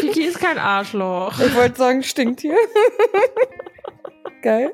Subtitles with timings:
[0.00, 1.38] Kiki ist kein Arschloch.
[1.40, 2.56] Ich wollte sagen, stinkt hier.
[4.42, 4.72] Geil.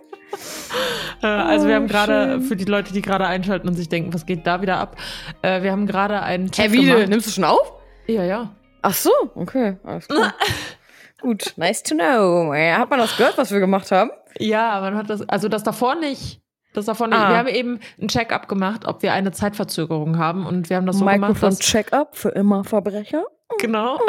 [1.22, 4.12] Äh, also wir haben Oh, gerade, für die Leute, die gerade einschalten und sich denken,
[4.12, 4.96] was geht da wieder ab,
[5.42, 7.08] äh, wir haben gerade einen Check Hey, wie, gemacht.
[7.08, 7.72] nimmst du schon auf?
[8.06, 8.54] Ja, ja.
[8.82, 10.34] Ach so, okay, alles klar.
[11.20, 12.52] Gut, nice to know.
[12.54, 14.10] Hat man das gehört, was wir gemacht haben?
[14.38, 16.40] Ja, man hat das, also das davor nicht.
[16.74, 17.16] Das davor nicht.
[17.18, 17.30] Ah.
[17.30, 20.96] Wir haben eben ein Check-up gemacht, ob wir eine Zeitverzögerung haben und wir haben das
[20.98, 23.24] so gemacht, Mikrofon Check-up für immer Verbrecher.
[23.58, 24.00] genau.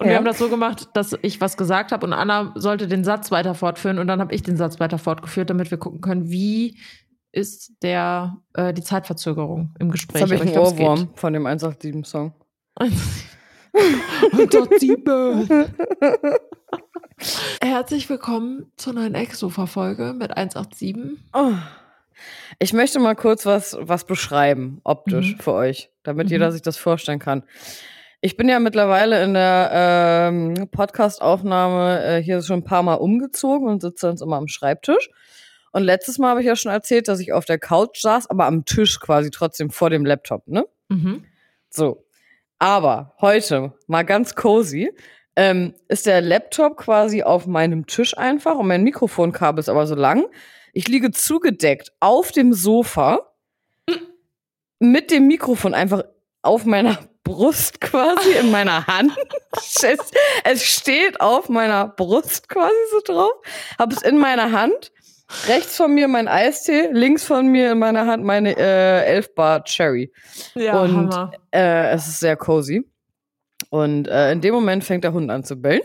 [0.00, 0.12] Und Ja.
[0.12, 3.30] wir haben das so gemacht, dass ich was gesagt habe und Anna sollte den Satz
[3.30, 6.78] weiter fortführen und dann habe ich den Satz weiter fortgeführt, damit wir gucken können, wie
[7.32, 10.22] ist der äh, die Zeitverzögerung im Gespräch.
[10.22, 10.96] Jetzt habe ich Aber einen glaub.
[10.96, 12.32] Ohrwurm von dem 187-Song.
[17.62, 21.18] Herzlich willkommen zur neuen Ex-Sofa-Folge mit 187.
[21.34, 21.52] Oh.
[22.58, 25.40] Ich möchte mal kurz was, was beschreiben, optisch Mhm.
[25.40, 26.32] für euch, damit Mhm.
[26.32, 27.42] jeder sich das vorstellen kann.
[28.22, 33.66] Ich bin ja mittlerweile in der ähm, Podcast-Aufnahme äh, hier schon ein paar Mal umgezogen
[33.66, 35.08] und sitze sonst immer am Schreibtisch.
[35.72, 38.44] Und letztes Mal habe ich ja schon erzählt, dass ich auf der Couch saß, aber
[38.44, 40.66] am Tisch quasi trotzdem vor dem Laptop, ne?
[40.88, 41.24] Mhm.
[41.70, 42.04] So.
[42.58, 44.92] Aber heute, mal ganz cozy,
[45.34, 49.94] ähm, ist der Laptop quasi auf meinem Tisch einfach und mein Mikrofonkabel ist aber so
[49.94, 50.26] lang.
[50.74, 53.30] Ich liege zugedeckt auf dem Sofa
[54.78, 56.02] mit dem Mikrofon einfach
[56.42, 59.12] auf meiner Brust quasi in meiner Hand.
[59.52, 60.10] es,
[60.44, 63.32] es steht auf meiner Brust quasi so drauf.
[63.78, 64.92] Hab es in meiner Hand.
[65.46, 69.64] Rechts von mir mein Eistee, links von mir in meiner Hand meine äh, 11 Bar
[69.64, 70.12] Cherry.
[70.54, 71.32] Ja, Und- Hammer.
[71.52, 72.84] Äh, es ist sehr cozy.
[73.68, 75.82] Und äh, in dem Moment fängt der Hund an zu bellen.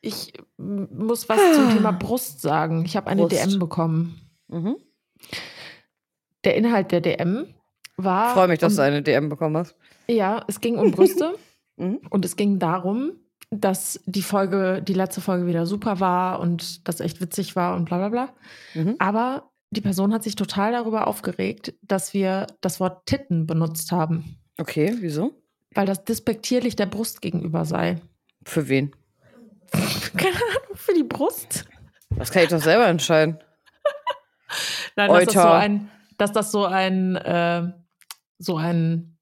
[0.00, 2.84] Ich muss was zum Thema Brust sagen.
[2.86, 3.32] Ich habe eine Brust.
[3.44, 4.20] DM bekommen.
[4.48, 4.76] Mhm.
[6.44, 7.54] Der Inhalt der DM
[7.96, 8.28] war.
[8.28, 9.74] Ich freue mich, dass um, du eine DM bekommen hast.
[10.06, 11.34] Ja, es ging um Brüste
[11.76, 12.00] Mhm.
[12.10, 13.12] und es ging darum,
[13.50, 17.84] dass die Folge, die letzte Folge wieder super war und das echt witzig war und
[17.86, 18.28] bla bla bla.
[18.74, 18.94] Mhm.
[19.00, 24.38] Aber die Person hat sich total darüber aufgeregt, dass wir das Wort Titten benutzt haben,
[24.60, 25.32] Okay, wieso?
[25.74, 28.00] weil das despektierlich der Brust gegenüber sei.
[28.44, 28.94] Für wen?
[30.16, 31.64] Keine Ahnung, für die Brust.
[32.10, 33.38] Das kann ich doch selber entscheiden.
[34.96, 37.72] Nein, dass das so ein, dass das so ein, äh,
[38.38, 39.13] so ein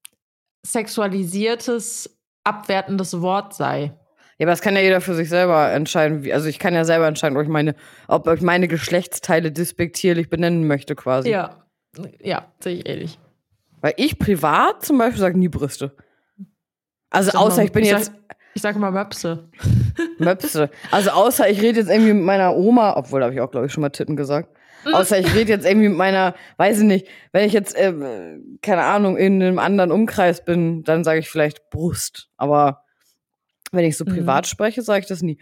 [0.65, 3.93] sexualisiertes, abwertendes Wort sei.
[4.37, 6.29] Ja, aber das kann ja jeder für sich selber entscheiden.
[6.31, 7.75] Also ich kann ja selber entscheiden, ob ich meine,
[8.07, 11.29] ob ich meine Geschlechtsteile despektierlich benennen möchte, quasi.
[11.29, 11.63] Ja.
[12.19, 13.19] Ja, sehe ich ähnlich.
[13.81, 15.95] Weil ich privat zum Beispiel sage nie Brüste.
[17.11, 18.15] Also Sag außer mal, ich bin ich jetzt Sag,
[18.55, 19.49] ich sage mal Möpse.
[20.17, 20.71] Möpse.
[20.89, 23.67] Also außer ich rede jetzt irgendwie mit meiner Oma, obwohl da habe ich auch, glaube
[23.67, 24.49] ich, schon mal Titten gesagt.
[24.91, 27.93] Außer ich rede jetzt irgendwie mit meiner, weiß ich nicht, wenn ich jetzt, äh,
[28.61, 32.29] keine Ahnung, in einem anderen Umkreis bin, dann sage ich vielleicht Brust.
[32.37, 32.83] Aber
[33.71, 34.09] wenn ich so Mhm.
[34.09, 35.37] privat spreche, sage ich das nie.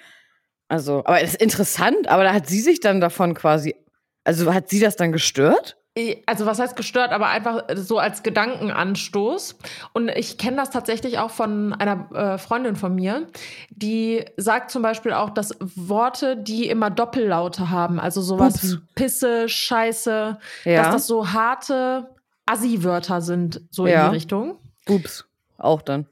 [0.67, 3.75] Also, aber das ist interessant, aber da hat sie sich dann davon quasi,
[4.23, 5.77] also hat sie das dann gestört?
[6.25, 9.57] Also was heißt gestört, aber einfach so als Gedankenanstoß.
[9.91, 13.27] Und ich kenne das tatsächlich auch von einer äh, Freundin von mir,
[13.71, 19.49] die sagt zum Beispiel auch, dass Worte, die immer Doppellaute haben, also sowas wie Pisse,
[19.49, 20.83] Scheiße, Ja.
[20.83, 22.09] dass das so harte
[22.45, 24.07] Assi-Wörter sind, so in Ja.
[24.07, 24.59] die Richtung.
[24.87, 25.25] Ups.
[25.57, 26.05] Auch dann.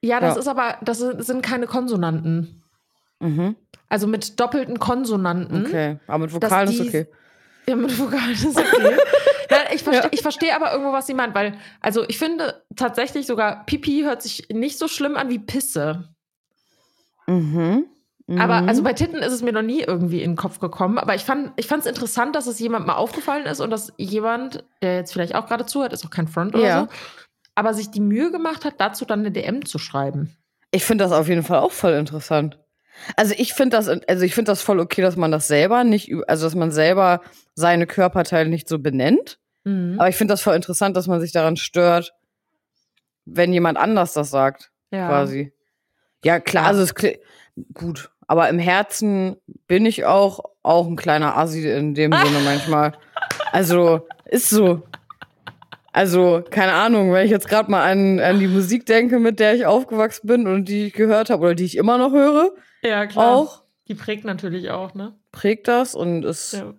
[0.00, 0.40] Ja, das Ja.
[0.40, 2.62] ist aber, das sind keine Konsonanten.
[3.20, 3.54] Mhm.
[3.90, 5.66] Also mit doppelten Konsonanten.
[5.66, 5.98] Okay.
[6.06, 7.06] Aber mit Vokalen ist okay.
[7.66, 8.96] Ja, mit Vokalen ist okay.
[9.50, 13.26] ja, ich verstehe ich versteh aber irgendwo, was sie meint, weil, also ich finde tatsächlich
[13.26, 16.08] sogar Pipi hört sich nicht so schlimm an wie Pisse.
[17.26, 17.86] Mhm.
[18.38, 18.68] Aber Mhm.
[18.68, 20.98] also bei Titten ist es mir noch nie irgendwie in den Kopf gekommen.
[20.98, 24.96] Aber ich fand es interessant, dass es jemand mal aufgefallen ist und dass jemand, der
[24.96, 26.80] jetzt vielleicht auch gerade zuhört, ist auch kein Front oder Ja.
[26.82, 26.88] so,
[27.54, 30.36] aber sich die Mühe gemacht hat, dazu dann eine DM zu schreiben.
[30.70, 32.58] Ich finde das auf jeden Fall auch voll interessant.
[33.16, 36.10] Also ich finde das, also ich finde das voll okay, dass man das selber nicht,
[36.26, 37.20] also dass man selber
[37.54, 39.38] seine Körperteile nicht so benennt.
[39.64, 39.96] Mhm.
[39.98, 42.12] Aber ich finde das voll interessant, dass man sich daran stört,
[43.24, 45.08] wenn jemand anders das sagt, ja.
[45.08, 45.52] quasi.
[46.24, 47.18] Ja, klar, also es kli-
[47.72, 48.10] gut.
[48.26, 49.36] Aber im Herzen
[49.66, 52.92] bin ich auch, auch ein kleiner Assi in dem Sinne manchmal.
[53.52, 54.82] Also, ist so.
[55.92, 59.54] Also, keine Ahnung, wenn ich jetzt gerade mal an, an die Musik denke, mit der
[59.54, 62.52] ich aufgewachsen bin und die ich gehört habe oder die ich immer noch höre,
[62.84, 63.32] Ja, klar.
[63.36, 65.14] auch Die prägt natürlich auch, ne?
[65.32, 66.74] prägt das und ist Ja,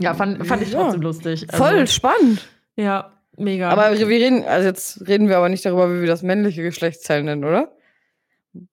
[0.00, 0.82] ja fand, fand ich Ja.
[0.82, 1.46] trotzdem lustig.
[1.52, 2.46] Also, voll spannend.
[2.76, 3.70] Ja, mega.
[3.70, 7.22] Aber wir reden, also jetzt reden wir aber nicht darüber, wie wir das männliche Geschlechtsteil
[7.22, 7.76] nennen, oder?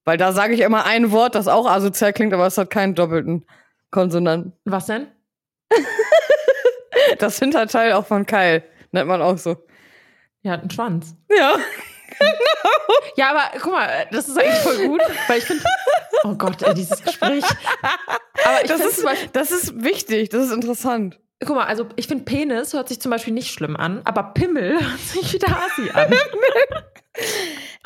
[0.05, 2.93] Weil da sage ich immer ein Wort, das auch asozial klingt, aber es hat keinen
[2.95, 3.45] doppelten
[3.89, 4.53] Konsonanten.
[4.65, 5.07] Was denn?
[7.19, 9.57] Das Hinterteil auch von Keil nennt man auch so.
[10.43, 11.15] Ja, hat einen Schwanz.
[11.35, 11.55] Ja,
[13.15, 15.63] Ja, aber guck mal, das ist eigentlich voll gut, weil ich finde,
[16.23, 17.43] oh Gott, ey, dieses Gespräch.
[18.45, 21.19] Aber ich Das ist, Beispiel, das ist wichtig, das ist interessant.
[21.45, 24.79] guck mal, also ich finde Penis hört sich zum Beispiel nicht schlimm an, aber Pimmel
[24.81, 26.13] hört sich wieder assi an.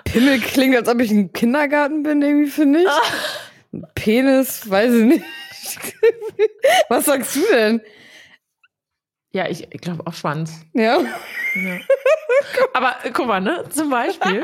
[0.03, 3.81] Pimmel klingt, als ob ich im Kindergarten bin, irgendwie, finde ich.
[3.95, 5.25] Penis, weiß ich nicht.
[6.89, 7.81] Was sagst du denn?
[9.35, 10.61] Ja, ich, ich glaube auch Schwanz.
[10.71, 10.97] Ja.
[11.55, 11.77] Ja.
[12.73, 13.65] Aber äh, guck mal, ne?
[13.69, 14.41] Zum Beispiel.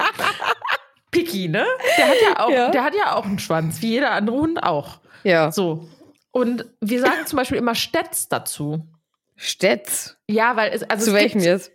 [1.11, 1.65] Piki, ne?
[1.97, 2.69] Der hat ja auch, Ja.
[2.71, 4.99] der hat ja auch einen Schwanz, wie jeder andere Hund auch.
[5.23, 5.49] Ja.
[5.49, 5.87] So.
[6.31, 8.85] Und wir sagen zum Beispiel immer Stetz dazu.
[9.37, 10.17] Stetz.
[10.27, 11.71] Ja, weil es, also Zu es welchem jetzt?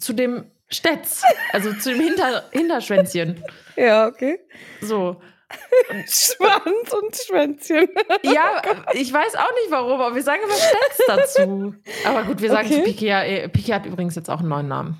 [0.00, 1.22] zu dem Stetz,
[1.52, 3.44] also zu dem Hinter, Hinterschwänzchen.
[3.76, 4.40] Ja, okay.
[4.80, 5.20] So.
[6.06, 7.88] Schwanz und Schwänzchen.
[8.22, 8.62] Ja,
[8.92, 11.74] ich weiß auch nicht warum, aber wir sagen immer Stetz dazu.
[12.04, 12.78] Aber gut, wir sagen Okay.
[12.78, 14.98] zu Piki ja, eh, Piki hat übrigens jetzt auch einen neuen Namen.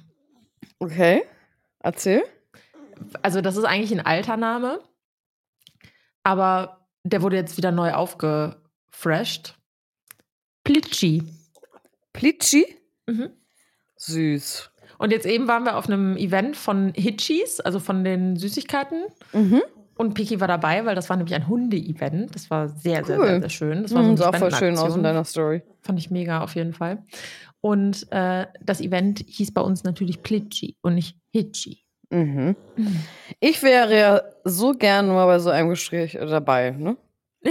[0.79, 1.25] Okay.
[1.81, 2.23] Erzähl.
[3.23, 4.81] Also, das ist eigentlich ein alter Name,
[6.25, 9.55] aber der wurde jetzt wieder neu aufgefresht.
[10.65, 11.23] Plitschi.
[12.13, 12.77] Plitschi?
[13.07, 13.31] Mhm.
[13.97, 14.71] Süß.
[14.99, 19.05] Und jetzt eben waren wir auf einem Event von Hitchis, also von den Süßigkeiten.
[19.33, 19.63] Mhm.
[19.99, 22.35] Und Piki war dabei, weil das war nämlich ein Hunde-Event.
[22.35, 23.27] Das war sehr, sehr, Cool.
[23.27, 23.83] sehr, sehr schön.
[23.83, 25.63] Das war so Mhm, sah auch voll schön aus in deiner Story.
[25.83, 27.03] Fand ich mega auf jeden Fall.
[27.61, 31.83] Und äh, das Event hieß bei uns natürlich Plitschi und nicht Hitchi.
[32.11, 32.55] Mhm.
[33.41, 36.97] Ich wäre ja so gern mal bei so einem Gespräch dabei, ne?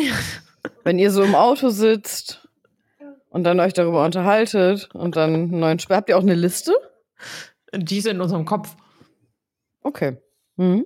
[0.86, 2.48] Wenn ihr so im Auto sitzt
[3.30, 5.98] und dann euch darüber unterhaltet und dann einen neuen Spiel.
[5.98, 6.74] Habt ihr auch eine Liste?
[7.76, 8.76] Die ist in unserem Kopf.
[9.84, 10.16] Okay.
[10.56, 10.86] Mhm.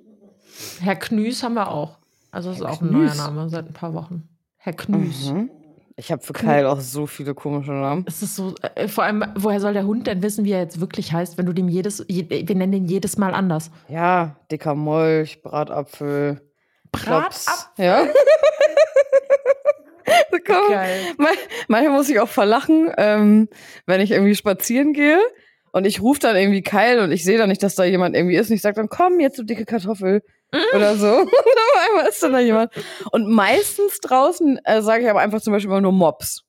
[0.81, 1.97] Herr Knüs haben wir auch.
[2.31, 3.13] Also das ist Herr auch ein neuer?
[3.15, 4.27] Name seit ein paar Wochen.
[4.57, 5.31] Herr Knüs.
[5.31, 5.49] Mhm.
[5.97, 8.05] Ich habe für Kyle auch so viele komische Namen.
[8.07, 10.79] Es ist so, äh, vor allem, woher soll der Hund denn wissen, wie er jetzt
[10.79, 13.69] wirklich heißt, wenn du dem jedes, je, wir nennen den jedes Mal anders.
[13.89, 16.41] Ja, dicker Molch, Bratapfel.
[16.91, 17.85] Bratapfel.
[17.85, 18.05] Ja.
[20.45, 20.99] Komm, Geil.
[21.17, 21.27] Man-
[21.67, 23.47] Manchmal muss ich auch verlachen, ähm,
[23.85, 25.19] wenn ich irgendwie spazieren gehe
[25.71, 28.35] und ich rufe dann irgendwie Kyle und ich sehe dann nicht, dass da jemand irgendwie
[28.35, 30.23] ist und ich sage dann, komm, jetzt du dicke Kartoffel
[30.75, 31.07] oder so.
[31.21, 32.71] Und auf einmal ist dann da jemand.
[33.11, 36.43] Und meistens draußen äh, sage ich aber einfach zum Beispiel immer nur Mops.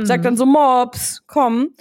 [0.00, 1.74] Ich sag dann so, Mops, komm.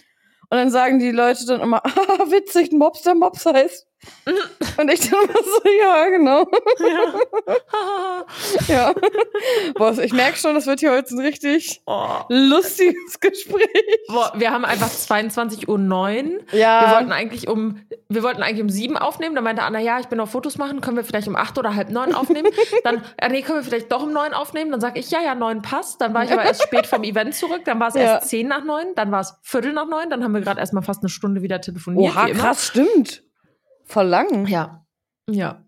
[0.50, 3.86] Und dann sagen die Leute dann immer, ah, witzig, ein Mops, der Mops heißt.
[4.78, 6.46] Und ich immer so, ja, genau.
[6.80, 8.26] Ja.
[8.68, 8.94] Ja.
[9.76, 12.20] Boah, ich merke schon, das wird hier heute ein richtig oh.
[12.30, 14.00] lustiges Gespräch.
[14.08, 16.40] Boah, wir haben einfach 22.09 Uhr.
[16.52, 16.82] Ja.
[16.82, 19.36] Wir wollten eigentlich um, wir wollten eigentlich um sieben aufnehmen.
[19.36, 21.76] Dann meinte Anna, ja, ich bin auf Fotos machen, können wir vielleicht um acht oder
[21.76, 22.52] halb neun aufnehmen.
[22.84, 24.72] Dann, ja, nee, können wir vielleicht doch um neun aufnehmen.
[24.72, 26.02] Dann sage ich, ja, ja, neun passt.
[26.02, 27.62] Dann war ich aber erst spät vom Event zurück.
[27.66, 28.02] Dann war es Ja.
[28.02, 28.94] erst zehn nach neun.
[28.96, 30.10] Dann war es Viertel nach neun.
[30.10, 32.16] Dann haben wir gerade erst mal fast eine Stunde wieder telefoniert.
[32.16, 33.24] Oha, krass, stimmt.
[33.96, 34.48] Lang.
[34.48, 34.86] Ja.
[35.30, 35.64] Ja.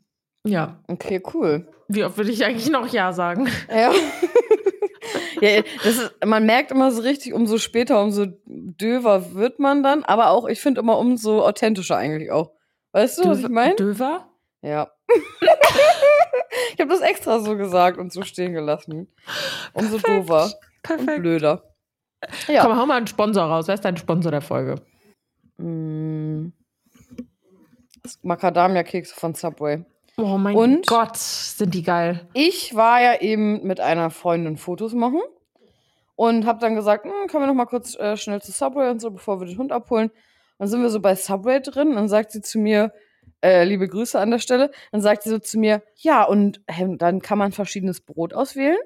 [0.45, 0.81] Ja.
[0.88, 1.68] Okay, cool.
[1.88, 3.50] Wie oft würde ich eigentlich noch Ja sagen?
[3.69, 3.92] Ja.
[5.42, 10.04] ja das ist, man merkt immer so richtig, umso später, umso döver wird man dann.
[10.04, 12.51] Aber auch, ich finde immer umso authentischer eigentlich auch.
[12.92, 13.75] Weißt du, was ich meine?
[13.75, 14.30] Döver?
[14.62, 14.92] Ja.
[16.74, 19.07] ich habe das extra so gesagt und so stehen gelassen.
[19.74, 21.21] Umso doofer und Perfekt.
[21.21, 21.75] blöder.
[22.48, 22.63] Ja.
[22.63, 23.68] Komm, hau mal einen Sponsor raus.
[23.68, 24.75] Wer ist dein Sponsor der Folge?
[25.57, 26.50] Mm.
[28.23, 29.83] Macadamia-Kekse von Subway.
[30.18, 30.87] Oh mein Und?
[30.87, 32.28] Gott, sind die geil.
[32.33, 35.21] Ich war ja eben mit einer Freundin Fotos machen
[36.16, 38.99] und habe dann gesagt, hm, können wir noch mal kurz äh, schnell zu Subway und
[38.99, 40.11] so, bevor wir den Hund abholen.
[40.57, 42.92] Dann sind wir so bei Subway drin und dann sagt sie zu mir,
[43.42, 46.95] äh, liebe Grüße an der Stelle, dann sagt sie so zu mir, ja, und hä,
[46.97, 48.78] dann kann man verschiedenes Brot auswählen.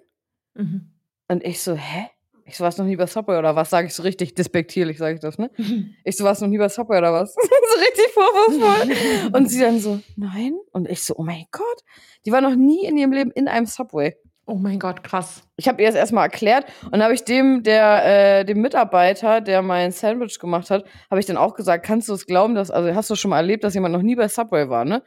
[0.54, 0.92] Mhm.
[1.28, 2.10] Und ich so, hä?
[2.46, 3.70] Ich so, warst noch nie bei Subway oder was?
[3.70, 5.50] Sage ich so richtig despektierlich, sage ich das, ne?
[6.04, 7.34] Ich so, warst noch nie bei Subway oder was?
[7.36, 9.32] so richtig vorwurfsvoll.
[9.34, 10.54] Und sie dann so, nein.
[10.72, 11.84] Und ich so, oh mein Gott.
[12.26, 14.16] Die war noch nie in ihrem Leben in einem Subway.
[14.46, 15.44] Oh mein Gott, krass.
[15.56, 19.40] Ich habe ihr das erstmal erklärt und dann habe ich dem, der, äh, dem Mitarbeiter,
[19.40, 22.70] der mein Sandwich gemacht hat, habe ich dann auch gesagt, kannst du es glauben, dass,
[22.70, 25.02] also hast du schon mal erlebt, dass jemand noch nie bei Subway war, ne?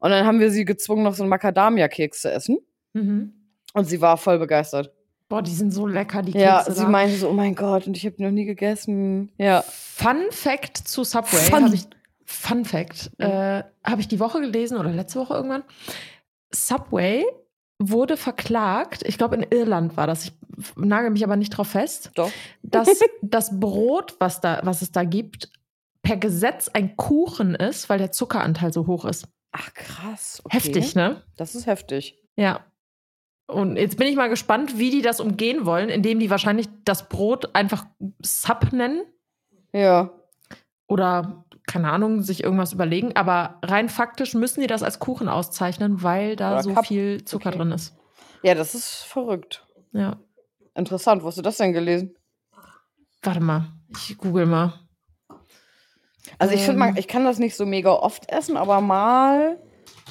[0.00, 2.58] Und dann haben wir sie gezwungen, noch so einen Macadamia-Keks zu essen.
[2.92, 3.32] Mhm.
[3.72, 4.92] Und sie war voll begeistert.
[5.28, 6.44] Boah, die sind so lecker, die Kekse.
[6.44, 6.88] Ja, sie da.
[6.88, 9.32] meinte so, oh mein Gott, und ich habe die noch nie gegessen.
[9.38, 9.64] Ja.
[9.66, 11.38] Fun Fact zu Subway.
[11.38, 11.72] Fun.
[11.72, 11.86] Ich,
[12.24, 13.10] Fun Fact.
[13.18, 15.64] Äh, Habe ich die Woche gelesen oder letzte Woche irgendwann.
[16.52, 17.24] Subway
[17.78, 20.32] wurde verklagt, ich glaube in Irland war das, ich
[20.76, 22.30] nagel mich aber nicht drauf fest, Doch.
[22.62, 22.88] dass
[23.22, 25.50] das Brot, was, da, was es da gibt,
[26.02, 29.26] per Gesetz ein Kuchen ist, weil der Zuckeranteil so hoch ist.
[29.52, 30.40] Ach, krass.
[30.44, 30.56] Okay.
[30.56, 31.22] Heftig, ne?
[31.36, 32.16] Das ist heftig.
[32.36, 32.64] Ja.
[33.46, 37.08] Und jetzt bin ich mal gespannt, wie die das umgehen wollen, indem die wahrscheinlich das
[37.08, 37.86] Brot einfach
[38.22, 39.02] Sub nennen
[39.72, 40.10] Ja.
[40.86, 43.16] oder keine Ahnung, sich irgendwas überlegen.
[43.16, 46.86] Aber rein faktisch müssen die das als Kuchen auszeichnen, weil da Oder so Cup.
[46.86, 47.58] viel Zucker Okay.
[47.58, 47.94] drin ist.
[48.42, 49.66] Ja, das ist verrückt.
[49.92, 50.18] Ja.
[50.74, 51.22] Interessant.
[51.22, 52.14] Wo hast du das denn gelesen?
[53.22, 54.74] Warte mal, ich google mal.
[56.38, 56.96] Also ich finde, Ähm.
[56.96, 59.58] ich kann das nicht so mega oft essen, aber mal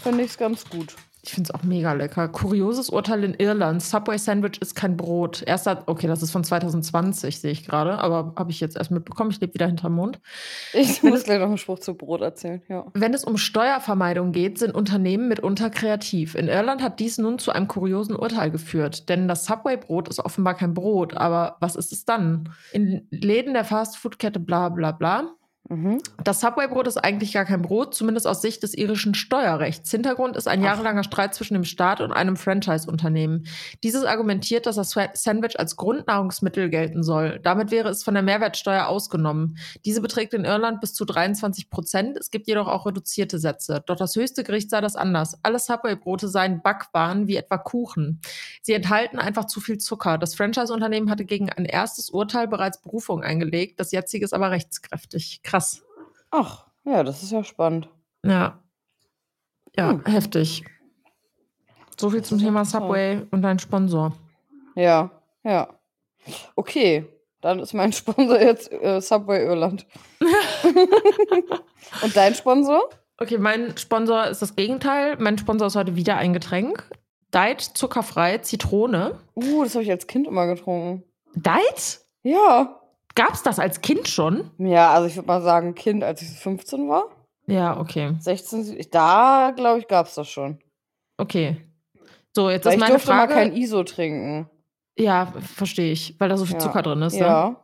[0.01, 0.95] finde ich es ganz gut.
[1.25, 2.27] Ich finde es auch mega lecker.
[2.27, 3.81] Kurioses Urteil in Irland.
[3.81, 5.41] Subway Sandwich ist kein Brot.
[5.47, 9.31] Erster, okay, das ist von 2020, sehe ich gerade, aber habe ich jetzt erst mitbekommen.
[9.31, 10.19] Ich lebe wieder hinterm Mond.
[10.73, 12.61] Ich muss gleich noch einen Spruch zu Brot erzählen.
[12.67, 12.87] Ja.
[12.93, 16.35] Wenn es um Steuervermeidung geht, sind Unternehmen mitunter kreativ.
[16.35, 20.55] In Irland hat dies nun zu einem kuriosen Urteil geführt, denn das Subway-Brot ist offenbar
[20.55, 22.49] kein Brot, aber was ist es dann?
[22.73, 25.31] In Läden der Fastfood-Kette bla bla bla.
[25.69, 25.99] Mhm.
[26.21, 29.89] Das Subway-Brot ist eigentlich gar kein Brot, zumindest aus Sicht des irischen Steuerrechts.
[29.91, 33.45] Hintergrund ist ein jahrelanger Streit zwischen dem Staat und einem Franchise-Unternehmen.
[33.81, 37.39] Dieses argumentiert, dass das Sa- Sandwich als Grundnahrungsmittel gelten soll.
[37.43, 39.57] Damit wäre es von der Mehrwertsteuer ausgenommen.
[39.85, 42.17] Diese beträgt in Irland bis zu 23 Prozent.
[42.17, 43.81] Es gibt jedoch auch reduzierte Sätze.
[43.85, 45.39] Doch das höchste Gericht sah das anders.
[45.43, 48.19] Alle Subway-Brote seien Backwaren wie etwa Kuchen.
[48.61, 50.17] Sie enthalten einfach zu viel Zucker.
[50.17, 53.79] Das Franchise-Unternehmen hatte gegen ein erstes Urteil bereits Berufung eingelegt.
[53.79, 55.41] Das jetzige ist aber rechtskräftig.
[55.53, 55.83] Krass.
[56.31, 57.87] Ach, ja, das ist ja spannend.
[58.25, 58.57] Ja.
[59.77, 60.03] Ja, Hm.
[60.07, 60.65] heftig.
[61.95, 62.65] So viel zum Thema.
[62.65, 64.13] Subway und dein Sponsor.
[64.73, 65.11] Ja,
[65.43, 65.67] ja.
[66.55, 67.05] Okay,
[67.41, 69.85] dann ist mein Sponsor jetzt äh, Subway Irland.
[72.01, 72.89] Und dein Sponsor?
[73.19, 75.17] Okay, mein Sponsor ist das Gegenteil.
[75.19, 76.89] Mein Sponsor ist heute wieder ein Getränk.
[77.31, 79.19] Diet zuckerfrei Zitrone.
[79.35, 81.03] Uh, das habe ich als Kind immer getrunken.
[81.35, 81.99] Diet?
[82.23, 82.79] Ja.
[83.15, 84.49] Gab's das als Kind schon?
[84.57, 87.05] Ja, also ich würde mal sagen, Kind, als ich so 15 war.
[87.45, 88.15] Ja, okay.
[88.19, 90.59] 16, sie- da glaube ich, gab es das schon.
[91.17, 91.57] Okay.
[92.35, 93.33] So, jetzt Weil ist ich meine durfte mal Frage.
[93.33, 94.49] kein ISO trinken.
[94.97, 96.59] ja, verstehe ich, weil da so viel Ja.
[96.59, 97.13] Zucker drin ist.
[97.13, 97.19] Ne?
[97.19, 97.55] Ja.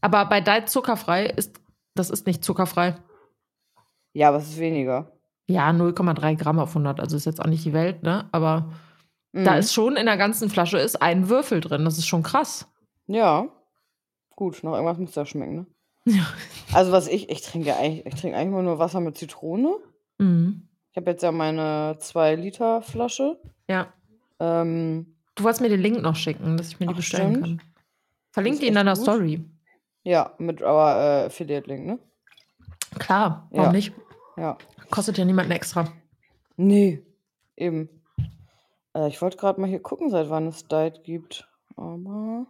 [0.00, 1.60] Aber bei Diet zuckerfrei ist
[1.94, 2.96] das ist nicht zuckerfrei.
[4.14, 5.10] Ja, aber es ist weniger.
[5.48, 7.00] Ja, 0,3 Gramm auf 100.
[7.00, 8.28] Also ist jetzt auch nicht die Welt, ne?
[8.32, 8.72] Aber
[9.32, 9.58] da Mhm.
[9.58, 11.84] ist schon in der ganzen Flasche ist ein Würfel drin.
[11.84, 12.68] Das ist schon krass.
[13.06, 13.48] Ja.
[14.40, 15.66] Gut, noch irgendwas muss da schmecken, ne?
[16.06, 16.26] Ja.
[16.72, 19.76] Also was ich, ich trinke eigentlich, ich trinke eigentlich immer nur Wasser mit Zitrone.
[20.18, 20.66] Mhm.
[20.92, 23.38] Ich habe jetzt ja meine 2 Liter Flasche.
[23.68, 23.92] Ja.
[24.38, 27.44] Ähm, Du wolltest mir den Link noch schicken, dass ich mir die Ach, bestellen stimmt.
[27.60, 27.62] kann.
[28.32, 29.02] Verlink ist die in deiner gut.
[29.02, 29.44] Story.
[30.04, 31.98] ja, mit aber äh, Affiliate-Link, ne?
[32.98, 33.72] Klar, warum Ja.
[33.72, 33.92] nicht?
[34.38, 34.56] Ja.
[34.90, 35.92] Kostet ja niemanden extra.
[36.56, 37.02] Nee,
[37.56, 37.88] eben.
[38.94, 41.48] Äh, ich wollte gerade mal hier gucken, seit wann es Diet gibt.
[41.76, 42.46] Aber.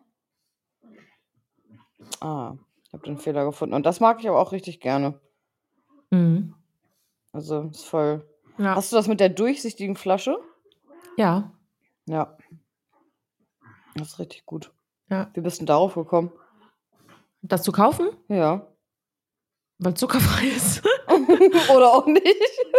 [2.20, 2.54] Ah,
[2.86, 3.74] ich habe den Fehler gefunden.
[3.74, 5.18] Und das mag ich aber auch richtig gerne.
[6.10, 6.54] Mhm.
[7.32, 8.26] Also, ist voll.
[8.58, 8.74] Ja.
[8.74, 10.38] Hast du das mit der durchsichtigen Flasche?
[11.16, 11.52] ja.
[12.06, 12.36] Ja.
[13.94, 14.72] Das ist richtig gut.
[15.10, 15.30] Ja.
[15.34, 16.32] Wie bist du denn darauf gekommen?
[17.42, 18.66] Das zu kaufen, Ja.
[19.78, 20.82] weil zuckerfrei ist.
[21.74, 22.26] Oder auch nicht.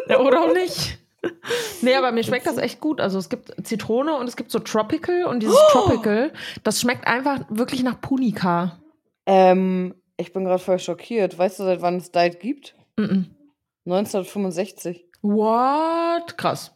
[0.08, 0.98] ja, oder auch nicht.
[1.84, 3.00] Nee, aber mir schmeckt das echt gut.
[3.00, 5.72] Also es gibt Zitrone und es gibt so Tropical und dieses Oh!
[5.72, 8.80] Tropical, das schmeckt einfach wirklich nach Punika.
[9.25, 11.38] Ähm, ich bin gerade voll schockiert.
[11.38, 12.75] Weißt du, seit wann es Diet gibt?
[12.98, 13.36] Mhm.
[13.86, 15.06] 1965.
[15.22, 16.38] What?
[16.38, 16.75] Krass.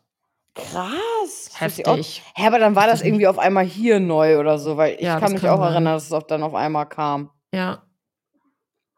[0.56, 1.50] Krass.
[1.58, 2.24] Heftig.
[2.36, 5.20] Hä, aber dann war das irgendwie auf einmal hier neu oder so, weil ich Ja,
[5.20, 5.74] kann mich kann auch sein.
[5.74, 7.30] erinnern, dass es auch dann auf einmal kam.
[7.54, 7.84] Ja.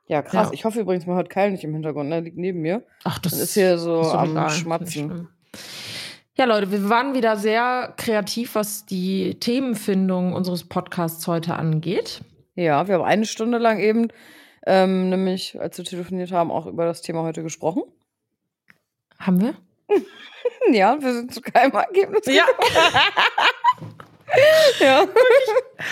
[0.07, 0.47] Ja, krass.
[0.47, 0.53] Ja.
[0.53, 2.19] Ich hoffe übrigens, man hört Keil nicht im Hintergrund, ne?
[2.21, 2.85] Liegt neben mir.
[3.03, 4.49] Ach, das Das ist hier so ist am egal.
[4.51, 5.27] Schmatzen.
[6.35, 12.21] Ja, Leute, wir waren wieder sehr kreativ, was die Themenfindung unseres Podcasts heute angeht.
[12.57, 14.07] Ja, wir haben eine Stunde lang eben,
[14.65, 17.83] ähm, nämlich als wir telefoniert haben, auch über das Thema heute gesprochen.
[19.19, 19.53] Haben wir?
[20.69, 22.25] Ja, wir sind zu keinem Ergebnis.
[22.25, 22.43] Ja.
[24.79, 25.05] ja.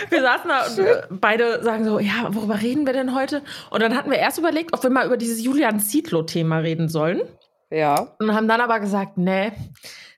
[0.10, 3.42] Wir saßen da und äh, beide sagen so, ja, worüber reden wir denn heute?
[3.70, 7.22] Und dann hatten wir erst überlegt, ob wir mal über dieses Julian Zietlow-Thema reden sollen.
[7.70, 8.16] Ja.
[8.20, 9.54] Und haben dann aber gesagt, nee,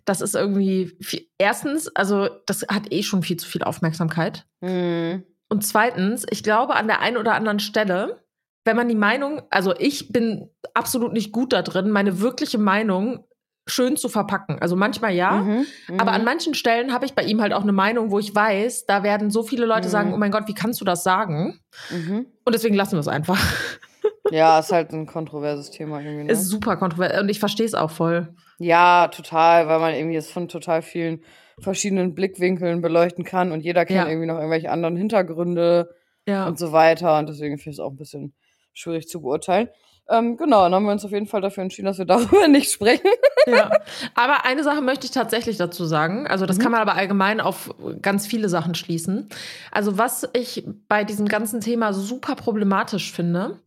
[0.06, 4.48] das ist irgendwie, viel, erstens, also das hat eh schon viel zu viel Aufmerksamkeit.
[4.62, 5.24] Hm.
[5.50, 8.24] Und zweitens, ich glaube an der einen oder anderen Stelle,
[8.66, 13.24] wenn man die Meinung, also ich bin absolut nicht gut da drin, meine wirkliche Meinung
[13.70, 14.60] schön zu verpacken.
[14.62, 15.66] Also manchmal ja, Mhm.
[15.98, 16.26] aber an Mhm.
[16.26, 19.30] manchen Stellen habe ich bei ihm halt auch eine Meinung, wo ich weiß, da werden
[19.30, 19.92] so viele Leute Mhm.
[19.92, 21.60] sagen, oh mein Gott, wie kannst du das sagen?
[21.90, 22.28] Mhm.
[22.46, 23.40] Und deswegen lassen wir es einfach.
[24.30, 26.26] Ja, ist halt ein kontroverses Thema irgendwie.
[26.26, 26.32] Ne?
[26.34, 28.36] Ist super kontrovers und ich verstehe es auch voll.
[28.60, 31.22] Ja, total, weil man irgendwie es von total vielen
[31.60, 34.08] verschiedenen Blickwinkeln beleuchten kann und jeder kennt Ja.
[34.08, 35.96] irgendwie noch irgendwelche anderen Hintergründe
[36.28, 36.48] Ja.
[36.48, 37.18] und so weiter.
[37.18, 38.34] Und deswegen finde ich es auch ein bisschen
[38.74, 39.70] schwierig zu beurteilen.
[40.10, 42.06] Ähm, genau, dann haben wir uns auf jeden Fall dafür entschieden, dass wir
[42.42, 43.10] darüber nicht sprechen.
[43.48, 43.72] ja.
[44.16, 46.28] Aber eine Sache möchte ich tatsächlich dazu sagen.
[46.28, 46.62] Also, das Mhm.
[46.62, 49.28] kann man aber allgemein auf ganz viele Sachen schließen.
[49.72, 53.60] Also, was ich bei diesem ganzen Thema super problematisch finde,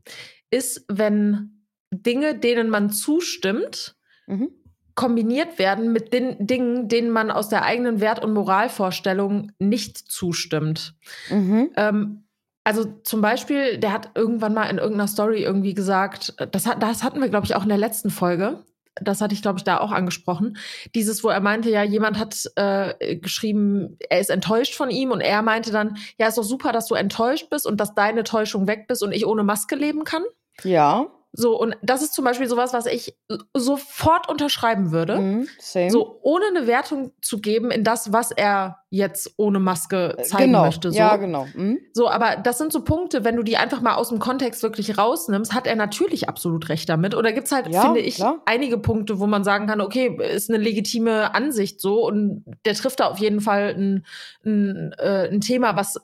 [0.50, 4.50] ist, wenn Dinge, denen man zustimmt, Mhm.
[4.94, 10.94] Kombiniert werden mit den Dingen, denen man aus der eigenen Wert- und Moralvorstellung nicht zustimmt.
[11.30, 11.70] Mhm.
[11.76, 12.24] Ähm,
[12.64, 17.02] also zum Beispiel, der hat irgendwann mal in irgendeiner Story irgendwie gesagt, das, hat, das
[17.02, 18.64] hatten wir, glaube ich, auch in der letzten Folge.
[19.00, 20.58] Das hatte ich, glaube ich, da auch angesprochen.
[20.94, 25.20] Dieses, wo er meinte, ja, jemand hat äh, geschrieben, er ist enttäuscht von ihm und
[25.20, 28.66] er meinte dann, ja, ist doch super, dass du enttäuscht bist und dass deine Täuschung
[28.66, 30.24] weg bist und ich ohne Maske leben kann.
[30.62, 31.06] Ja.
[31.32, 33.16] So, und das ist zum Beispiel sowas, was ich
[33.54, 35.46] sofort unterschreiben würde.
[35.58, 35.90] Same.
[35.90, 40.46] So, ohne eine Wertung zu geben in das, was er jetzt ohne Maske Äh, zeigen
[40.52, 40.64] genau.
[40.64, 40.90] möchte.
[40.90, 40.98] So.
[40.98, 41.46] Ja, genau.
[41.54, 41.78] Mhm.
[41.92, 44.98] So, aber das sind so Punkte, wenn du die einfach mal aus dem Kontext wirklich
[44.98, 47.14] rausnimmst, hat er natürlich absolut recht damit.
[47.14, 48.42] Oder gibt's halt, Ja, finde ich, klar.
[48.46, 52.98] einige Punkte, wo man sagen kann, okay, ist eine legitime Ansicht so und der trifft
[52.98, 54.04] da auf jeden Fall ein,
[54.44, 56.00] ein, äh, ein Thema, was,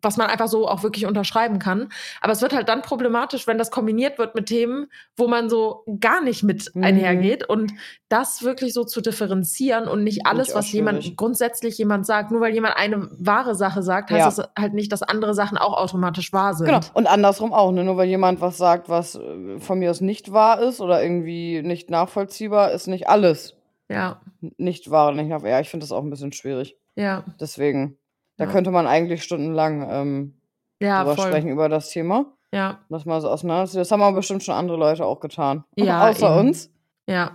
[0.00, 1.88] was man einfach so auch wirklich unterschreiben kann.
[2.20, 5.84] Aber es wird halt dann problematisch, wenn das kombiniert wird mit Themen, wo man so
[5.98, 6.84] gar nicht mit Mhm.
[6.84, 7.72] einhergeht und
[8.08, 12.52] das wirklich so zu differenzieren und nicht alles, was jemand grundsätzlich jemand sagt, nur weil
[12.52, 14.44] jemand eine wahre Sache sagt, heißt Ja.
[14.44, 16.66] das halt nicht, dass andere Sachen auch automatisch wahr sind.
[16.66, 16.80] Genau.
[16.94, 17.84] Und andersrum auch, ne?
[17.84, 21.62] Nur weil jemand was sagt, was äh, von mir aus nicht wahr ist oder irgendwie
[21.62, 23.56] nicht nachvollziehbar, ist nicht alles
[23.88, 24.20] Ja,
[24.58, 25.42] nicht wahr nicht nach.
[25.42, 26.76] Ja, ich finde das auch ein bisschen schwierig.
[26.96, 27.96] ja, Deswegen,
[28.36, 28.50] da Ja.
[28.50, 30.34] könnte man eigentlich stundenlang ähm,
[30.80, 31.26] ja, drüber voll.
[31.28, 32.26] sprechen über das Thema.
[32.52, 33.78] Ja, Das mal so auseinanderziehen.
[33.80, 35.64] Das haben aber bestimmt schon andere Leute auch getan.
[35.76, 36.48] Ja, Außer eben.
[36.48, 36.70] uns.
[37.08, 37.32] ja.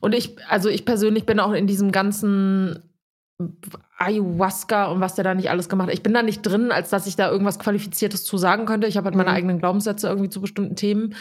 [0.00, 2.82] Und ich, also ich persönlich bin auch in diesem ganzen
[3.98, 5.94] Ayahuasca und was der da nicht alles gemacht hat.
[5.94, 8.86] Ich bin da nicht drin, als dass ich da irgendwas Qualifiziertes zu sagen könnte.
[8.86, 9.36] Ich habe halt meine Mhm.
[9.36, 11.14] eigenen Glaubenssätze irgendwie zu bestimmten Themen.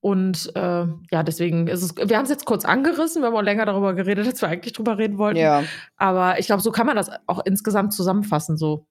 [0.00, 3.42] Und äh, ja, deswegen ist es, wir haben es jetzt kurz angerissen, wir haben auch
[3.42, 5.40] länger darüber geredet, als wir eigentlich drüber reden wollten.
[5.40, 5.64] Ja.
[5.96, 8.56] Aber ich glaube, so kann man das auch insgesamt zusammenfassen.
[8.56, 8.86] So.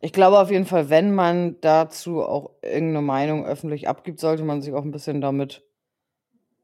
[0.00, 4.62] Ich glaube auf jeden Fall, wenn man dazu auch irgendeine Meinung öffentlich abgibt, sollte man
[4.62, 5.62] sich auch ein bisschen damit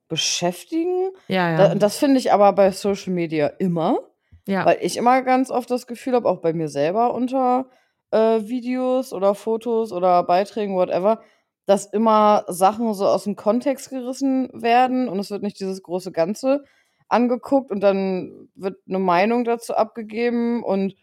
[0.08, 1.10] beschäftigen.
[1.26, 1.56] Ja, ja.
[1.56, 3.98] Da, das finde ich aber bei Social Media immer,
[4.46, 4.64] ja.
[4.64, 7.66] weil ich immer ganz oft das Gefühl habe, auch bei mir selber unter
[8.11, 11.20] äh, Videos oder Fotos oder Beiträgen, whatever,
[11.66, 16.12] dass immer Sachen so aus dem Kontext gerissen werden und es wird nicht dieses große
[16.12, 16.64] Ganze
[17.09, 20.94] angeguckt und dann wird eine Meinung dazu abgegeben und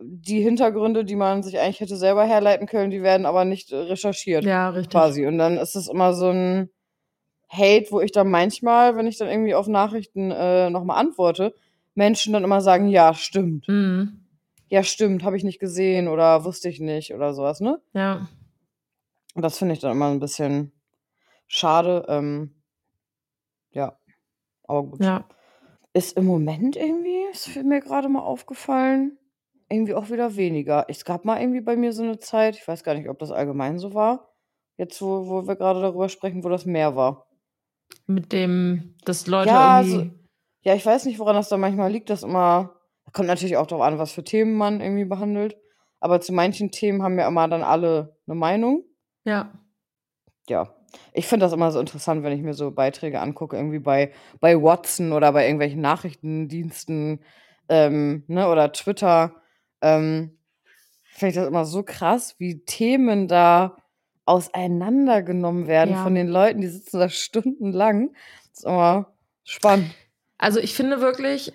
[0.00, 3.76] die Hintergründe, die man sich eigentlich hätte selber herleiten können, die werden aber nicht äh,
[3.76, 4.92] recherchiert ja, richtig.
[4.92, 5.26] quasi.
[5.26, 6.70] Und dann ist es immer so ein
[7.48, 11.54] Hate, wo ich dann manchmal, wenn ich dann irgendwie auf Nachrichten äh, nochmal antworte,
[11.98, 13.68] Menschen dann immer sagen, ja, stimmt.
[13.68, 14.24] Mhm.
[14.68, 17.80] Ja, stimmt, habe ich nicht gesehen oder wusste ich nicht oder sowas, ne?
[17.92, 18.28] Ja.
[19.34, 20.72] Und das finde ich dann immer ein bisschen
[21.48, 22.06] schade.
[22.08, 22.54] Ähm,
[23.72, 23.98] ja,
[24.64, 25.02] aber gut.
[25.02, 25.24] Ja.
[25.92, 29.18] Ist im Moment irgendwie, ist mir gerade mal aufgefallen,
[29.68, 30.84] irgendwie auch wieder weniger.
[30.88, 33.32] Es gab mal irgendwie bei mir so eine Zeit, ich weiß gar nicht, ob das
[33.32, 34.28] allgemein so war,
[34.76, 37.26] jetzt wo, wo wir gerade darüber sprechen, wo das mehr war.
[38.06, 40.17] Mit dem, dass Leute Ja, irgendwie.
[40.62, 42.74] Ja, ich weiß nicht, woran das da manchmal liegt, dass immer,
[43.12, 45.56] kommt natürlich auch darauf an, was für Themen man irgendwie behandelt,
[46.00, 48.84] aber zu manchen Themen haben ja immer dann alle eine Meinung.
[49.24, 49.52] Ja.
[50.48, 50.74] Ja,
[51.12, 54.60] ich finde das immer so interessant, wenn ich mir so Beiträge angucke, irgendwie bei, bei
[54.60, 57.20] Watson oder bei irgendwelchen Nachrichtendiensten
[57.68, 59.34] ähm, ne, oder Twitter.
[59.82, 60.38] Ähm,
[61.04, 63.76] finde ich das immer so krass, wie Themen da
[64.24, 66.02] auseinandergenommen werden Ja.
[66.02, 68.14] von den Leuten, die sitzen da stundenlang.
[68.50, 69.12] Das ist immer
[69.44, 69.94] spannend.
[70.38, 71.52] Also ich finde wirklich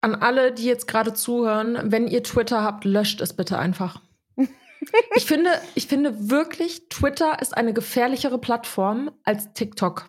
[0.00, 4.02] an alle, die jetzt gerade zuhören, wenn ihr Twitter habt, löscht es bitte einfach.
[5.16, 10.08] ich finde, ich finde wirklich, Twitter ist eine gefährlichere Plattform als TikTok.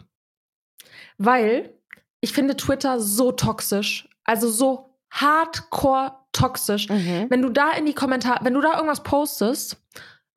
[1.17, 1.73] Weil
[2.19, 6.89] ich finde Twitter so toxisch, also so hardcore toxisch.
[6.89, 7.27] Mhm.
[7.29, 9.77] Wenn du da in die Kommentare, wenn du da irgendwas postest,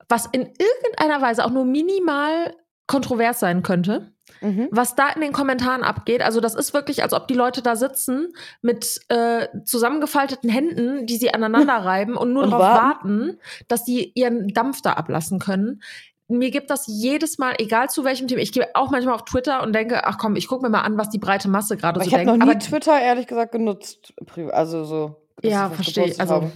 [0.07, 2.55] was in irgendeiner Weise auch nur minimal
[2.89, 4.67] kontrovers sein könnte, Mhm.
[4.71, 7.75] was da in den Kommentaren abgeht, also das ist wirklich, als ob die Leute da
[7.75, 8.27] sitzen
[8.61, 13.37] mit äh, zusammengefalteten Händen, die sie aneinander reiben und nur darauf warten.
[13.67, 15.81] dass die ihren Dampf da ablassen können.
[16.27, 18.41] Mir gibt das jedes Mal, egal zu welchem Thema.
[18.41, 20.95] Ich gehe auch manchmal auf Twitter und denke, ach komm, ich gucke mir mal an,
[20.97, 22.45] was die breite Masse gerade so ich habe noch denkt.
[22.45, 24.13] nie Aber Twitter ehrlich gesagt genutzt.
[24.51, 25.15] Also so.
[25.41, 26.13] ja, verstehe.
[26.19, 26.51] Also, habe.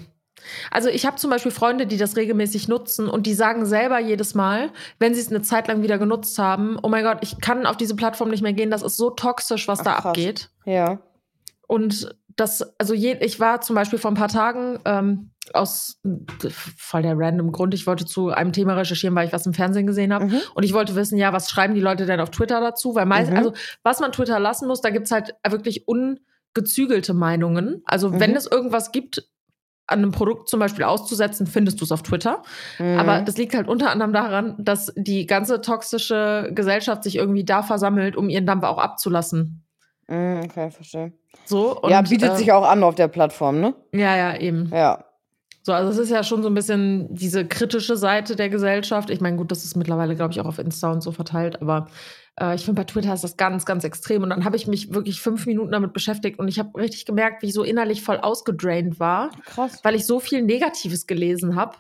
[0.72, 4.36] Also ich habe zum Beispiel Freunde, die das regelmäßig nutzen und die sagen selber jedes
[4.36, 7.66] Mal, wenn sie es eine Zeit lang wieder genutzt haben, oh mein Gott, ich kann
[7.66, 10.06] auf diese Plattform nicht mehr gehen, das ist so toxisch, was Ach, da krass.
[10.06, 10.50] abgeht.
[10.66, 11.00] Ja.
[11.68, 16.00] Und das, also je, ich war zum Beispiel vor ein paar Tagen ähm, aus
[16.78, 19.86] voll der random Grund, ich wollte zu einem Thema recherchieren, weil ich was im Fernsehen
[19.86, 20.26] gesehen habe.
[20.26, 20.40] Mhm.
[20.56, 22.96] Und ich wollte wissen, ja, was schreiben die Leute denn auf Twitter dazu?
[22.96, 23.38] Weil meist, Mhm.
[23.38, 23.54] also
[23.84, 27.82] was man Twitter lassen muss, da gibt's halt wirklich ungezügelte Meinungen.
[27.86, 28.38] Also wenn Mhm.
[28.38, 29.28] es irgendwas gibt,
[29.94, 32.44] an einem Produkt zum Beispiel auszusetzen, findest du es auf Twitter.
[32.80, 33.00] Mhm.
[33.00, 37.64] Aber das liegt halt unter anderem daran, dass die ganze toxische Gesellschaft sich irgendwie da
[37.64, 39.64] versammelt, um ihren Dampf auch abzulassen.
[40.08, 41.14] Mhm, okay, verstehe.
[41.46, 43.74] So, und, ja, bietet äh, sich auch an auf der Plattform, ne?
[43.94, 44.70] Ja, ja, eben.
[44.74, 45.06] Ja.
[45.66, 49.10] So, also es ist ja schon so ein bisschen diese kritische Seite der Gesellschaft.
[49.10, 51.88] Ich meine, gut, das ist mittlerweile, glaube ich, auch auf Insta und so verteilt, aber
[52.40, 54.24] äh, ich finde, bei Twitter ist das ganz, ganz extrem.
[54.24, 57.42] Und dann habe ich mich wirklich fünf Minuten damit beschäftigt und ich habe richtig gemerkt,
[57.42, 59.32] wie ich so innerlich voll ausgedraint war.
[59.46, 59.80] Krass.
[59.84, 61.78] Weil ich so viel Negatives gelesen habe,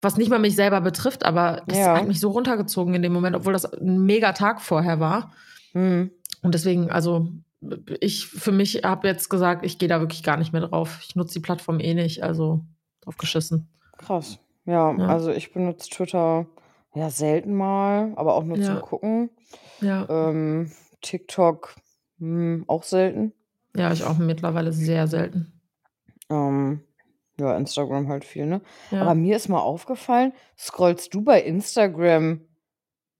[0.00, 1.96] was nicht mal mich selber betrifft, aber das ja.
[1.96, 5.32] hat mich so runtergezogen in dem Moment, obwohl das ein mega Tag vorher war.
[5.72, 6.10] Mhm.
[6.42, 7.28] Und deswegen, also
[8.00, 11.00] ich für mich habe jetzt gesagt, ich gehe da wirklich gar nicht mehr drauf.
[11.02, 12.60] Ich nutze die Plattform eh nicht, also
[13.00, 13.68] drauf geschissen.
[13.96, 14.38] Krass.
[14.64, 15.06] Ja, ja.
[15.06, 16.46] also ich benutze Twitter
[16.94, 18.66] ja selten mal, aber auch nur ja.
[18.66, 19.30] zum Gucken.
[19.80, 20.06] Ja.
[20.08, 21.74] Ähm, TikTok
[22.18, 23.32] mh, hm, auch selten.
[23.76, 25.52] Ja, ich auch mittlerweile sehr selten.
[26.30, 26.80] Ähm,
[27.38, 28.60] ja, Instagram halt viel, ne?
[28.90, 29.02] Ja.
[29.02, 32.40] Aber mir ist mal aufgefallen, scrollst du bei Instagram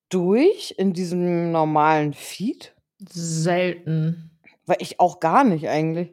[0.09, 2.75] durch in diesem normalen Feed?
[3.09, 4.31] Selten.
[4.67, 6.13] Weil ich auch gar nicht eigentlich.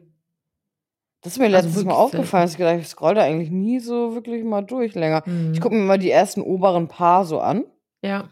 [1.22, 3.80] Das ist mir also letztes Mal aufgefallen, dass ich gedacht ich scroll da eigentlich nie
[3.80, 5.24] so wirklich mal durch länger.
[5.26, 5.52] Mhm.
[5.52, 7.64] Ich gucke mir mal die ersten oberen paar so an.
[8.02, 8.28] Ja.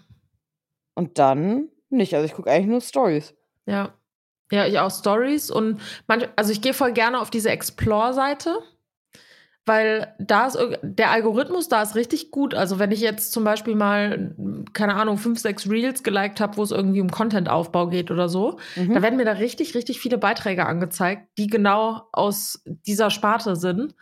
[0.95, 2.15] Und dann nicht.
[2.15, 3.35] Also ich gucke eigentlich nur Stories.
[3.67, 3.95] Ja.
[4.51, 8.59] Ja, ich auch Stories und manch, also ich gehe voll gerne auf diese Explore-Seite
[9.67, 12.55] weil da ist der Algorithmus da ist richtig gut.
[12.55, 14.35] Also wenn ich jetzt zum Beispiel mal,
[14.75, 18.59] keine Ahnung, fünf, sechs Reels geliked habe, wo es irgendwie um Content-Aufbau geht oder so,
[18.77, 18.93] mhm.
[18.93, 23.95] da werden mir da richtig, richtig viele Beiträge angezeigt, die genau aus dieser Sparte sind.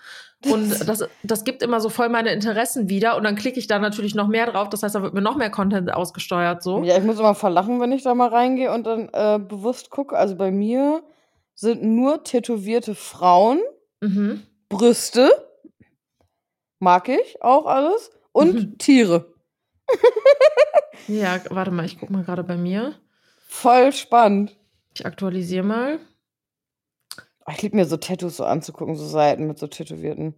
[0.51, 3.17] Und das, das gibt immer so voll meine Interessen wieder.
[3.17, 4.69] Und dann klicke ich da natürlich noch mehr drauf.
[4.69, 6.63] Das heißt, da wird mir noch mehr Content ausgesteuert.
[6.63, 6.83] So.
[6.83, 10.17] Ja, ich muss immer verlachen, wenn ich da mal reingehe und dann äh, bewusst gucke.
[10.17, 11.03] Also bei mir
[11.55, 13.61] sind nur tätowierte Frauen,
[14.01, 14.43] mhm.
[14.69, 15.31] Brüste
[16.83, 18.11] Mag ich auch alles.
[18.33, 18.79] Und mhm.
[18.79, 19.33] Tiere.
[21.07, 22.97] ja, warte mal, ich guck mal gerade bei mir.
[23.47, 24.57] Voll spannend.
[24.93, 26.01] Ich aktualisiere mal.
[27.51, 30.35] Ich liebe mir so Tattoos so anzugucken, so Seiten mit so Tätowierten.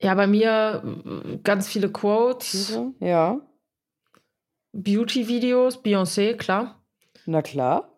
[0.00, 2.78] Ja, bei mir äh, ganz viele Quotes.
[3.00, 3.40] Ja.
[4.72, 6.82] Beauty-Videos, Beyoncé, klar.
[7.26, 7.92] Na klar.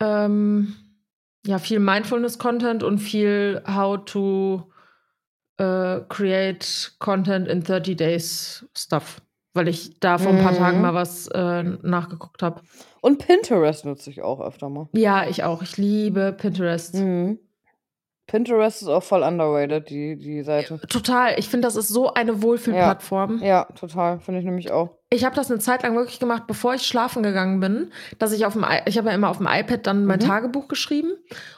[0.00, 0.74] Ähm,
[1.44, 4.72] ja, viel Mindfulness-Content und viel How to
[5.58, 10.56] äh, Create Content in 30 Days Stuff, weil ich da vor ein paar mhm.
[10.56, 12.62] Tagen mal was äh, nachgeguckt habe.
[13.00, 14.88] Und Pinterest nutze ich auch öfter mal.
[14.92, 15.62] Ja, ich auch.
[15.62, 16.94] Ich liebe Pinterest.
[16.94, 17.38] Mhm.
[18.26, 20.80] Pinterest ist auch voll underrated, die, die Seite.
[20.88, 21.38] Total.
[21.38, 23.38] Ich finde, das ist so eine Wohlfühlplattform.
[23.38, 24.18] Ja, ja total.
[24.18, 24.98] Finde ich nämlich auch.
[25.10, 28.44] Ich habe das eine Zeit lang wirklich gemacht, bevor ich schlafen gegangen bin, dass ich
[28.44, 30.24] auf dem, I ich habe ja immer auf dem iPad dann mein mhm.
[30.24, 31.12] Tagebuch geschrieben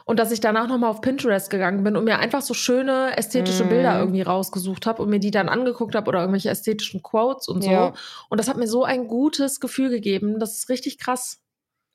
[0.05, 3.65] und dass ich danach nochmal auf Pinterest gegangen bin und mir einfach so schöne ästhetische
[3.65, 3.71] mhm.
[3.71, 7.65] Bilder irgendwie rausgesucht habe und mir die dann angeguckt habe oder irgendwelche ästhetischen Quotes und
[7.65, 7.71] so.
[7.71, 7.95] Ja.
[8.29, 10.39] Und das hat mir so ein gutes Gefühl gegeben.
[10.39, 11.41] Das ist richtig krass.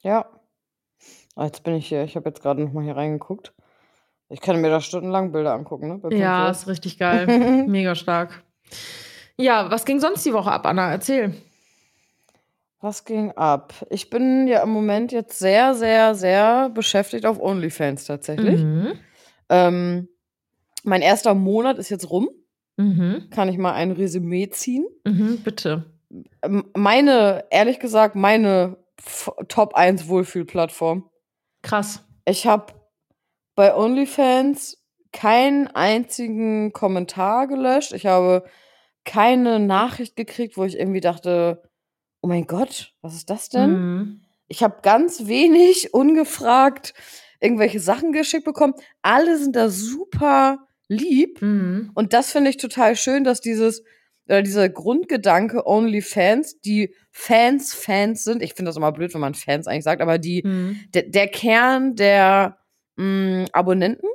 [0.02, 0.26] Ja.
[1.36, 2.04] Ah, jetzt bin ich hier.
[2.04, 3.54] Ich habe jetzt gerade nochmal hier reingeguckt.
[4.34, 6.18] Ich kann mir da stundenlang Bilder angucken, ne?
[6.18, 7.28] Ja, ist richtig geil.
[7.68, 8.44] Mega stark.
[9.38, 10.90] Ja, was ging sonst die Woche ab, Anna?
[10.90, 11.36] Erzähl.
[12.82, 13.76] Was ging ab?
[13.92, 18.64] Ich bin ja im Moment jetzt sehr, sehr, sehr beschäftigt auf OnlyFans tatsächlich.
[18.64, 18.94] Mhm.
[19.50, 20.08] Ähm,
[20.84, 22.28] mein erster Monat ist jetzt rum.
[22.78, 23.30] Mhm.
[23.30, 24.88] Kann ich mal ein Resümee ziehen?
[25.06, 25.86] Mhm, bitte.
[26.76, 28.78] Meine, ehrlich gesagt, meine
[29.48, 31.08] Top 1 Wohlfühlplattform.
[31.62, 32.04] Krass.
[32.26, 32.74] Ich habe
[33.56, 37.94] bei OnlyFans keinen einzigen Kommentar gelöscht.
[37.94, 38.44] Ich habe
[39.06, 41.62] keine Nachricht gekriegt, wo ich irgendwie dachte,
[42.22, 43.72] oh mein Gott, was ist das denn?
[43.72, 44.22] Mhm.
[44.48, 46.94] Ich habe ganz wenig ungefragt
[47.40, 48.74] irgendwelche Sachen geschickt bekommen.
[49.02, 51.42] Alle sind da super lieb.
[51.42, 51.92] Mhm.
[51.94, 53.84] Und das finde ich total schön, dass dieses,
[54.28, 58.42] oder dieser Grundgedanke OnlyFans, die Fans Fans sind.
[58.42, 60.80] Ich finde das immer blöd, wenn man Fans eigentlich sagt, aber die, mhm.
[60.94, 62.63] der, der Kern der
[62.96, 64.08] mh, Abonnenten,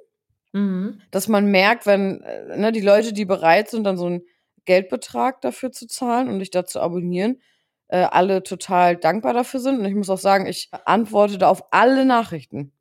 [0.52, 1.00] mhm.
[1.10, 4.22] dass man merkt, wenn äh, ne, die Leute, die bereit sind, dann so einen
[4.64, 7.40] Geldbetrag dafür zu zahlen und dich da zu abonnieren,
[7.88, 9.80] äh, alle total dankbar dafür sind.
[9.80, 12.72] Und ich muss auch sagen, ich antworte da auf alle Nachrichten.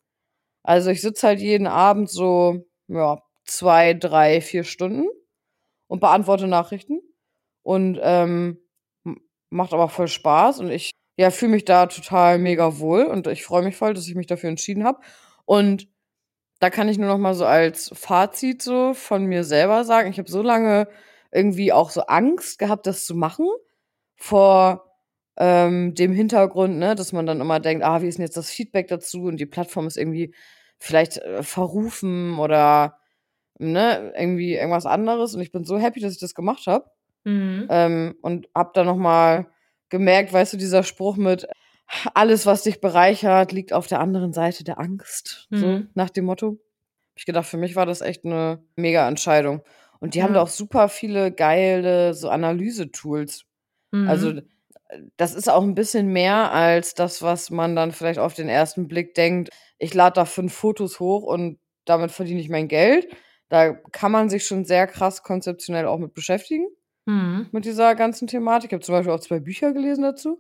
[0.64, 5.08] Also ich sitze halt jeden Abend so, ja, zwei, drei, vier Stunden
[5.88, 7.02] und beantworte Nachrichten.
[7.64, 8.60] Und ähm,
[9.50, 13.44] macht aber voll Spaß und ich ja, fühle mich da total mega wohl und ich
[13.44, 15.00] freue mich voll, dass ich mich dafür entschieden habe.
[15.48, 15.88] Und
[16.60, 20.20] da kann ich nur noch mal so als Fazit so von mir selber sagen, ich
[20.20, 20.90] habe so lange
[21.32, 23.48] irgendwie auch so Angst gehabt, das zu machen,
[24.18, 24.92] vor
[25.38, 28.50] ähm, dem Hintergrund, ne, dass man dann immer denkt, ah, wie ist denn jetzt das
[28.50, 30.34] Feedback dazu und die Plattform ist irgendwie
[30.80, 32.98] vielleicht äh, verrufen oder
[33.58, 36.90] ne, irgendwie irgendwas anderes und ich bin so happy, dass ich das gemacht habe.
[37.24, 37.68] Mhm.
[37.70, 39.48] Ähm, und hab dann nochmal
[39.90, 41.48] gemerkt, weißt du, dieser Spruch mit
[42.14, 45.48] alles, was dich bereichert, liegt auf der anderen Seite der Angst.
[45.52, 45.90] So, Mhm.
[45.94, 46.58] nach dem Motto.
[47.16, 49.62] Ich gedacht, für mich war das echt eine mega Entscheidung.
[50.00, 50.36] Und die haben Ja.
[50.36, 53.46] da auch super viele geile so Analyse-Tools.
[53.92, 54.08] Mhm.
[54.08, 54.34] Also
[55.18, 58.88] das ist auch ein bisschen mehr als das, was man dann vielleicht auf den ersten
[58.88, 59.50] Blick denkt.
[59.80, 63.08] Ich lade da fünf Fotos hoch und damit verdiene ich mein Geld.
[63.50, 66.68] Da kann man sich schon sehr krass konzeptionell auch mit beschäftigen,
[67.06, 67.48] Mhm.
[67.52, 68.72] mit dieser ganzen Thematik.
[68.72, 70.38] Ich habe zum Beispiel auch zwei Bücher gelesen dazu.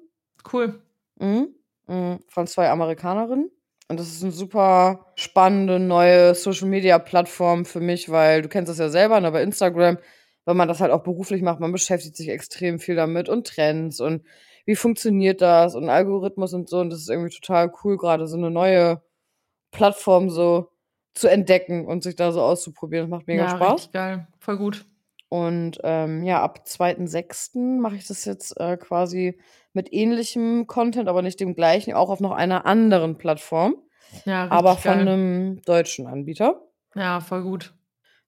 [0.51, 0.81] Cool.
[1.19, 1.55] Mhm.
[1.87, 2.19] Mhm.
[2.27, 3.51] Von zwei Amerikanerinnen.
[3.89, 8.89] Und das ist eine super spannende neue Social-Media-Plattform für mich, weil du kennst das ja
[8.89, 9.97] selber, ne, bei Instagram,
[10.45, 14.01] wenn man das halt auch beruflich macht, man beschäftigt sich extrem viel damit und Trends
[14.01, 14.23] und
[14.65, 16.79] wie funktioniert das und Algorithmus und so.
[16.79, 19.01] Und das ist irgendwie total cool, gerade so eine neue
[19.71, 20.71] Plattform so
[21.13, 23.09] zu entdecken und sich da so auszuprobieren.
[23.09, 23.91] Das macht mega ja, Spaß.
[23.91, 24.27] geil.
[24.39, 24.85] Voll gut.
[25.29, 27.79] Und ähm, ja, ab 2.6.
[27.79, 29.39] mache ich das jetzt äh, quasi
[29.77, 33.75] mit ähnlichem Content, aber nicht dem gleichen, auch auf noch einer anderen Plattform,
[34.25, 34.99] Ja, richtig aber von geil.
[35.07, 36.61] einem deutschen Anbieter.
[36.95, 37.73] Ja, voll gut.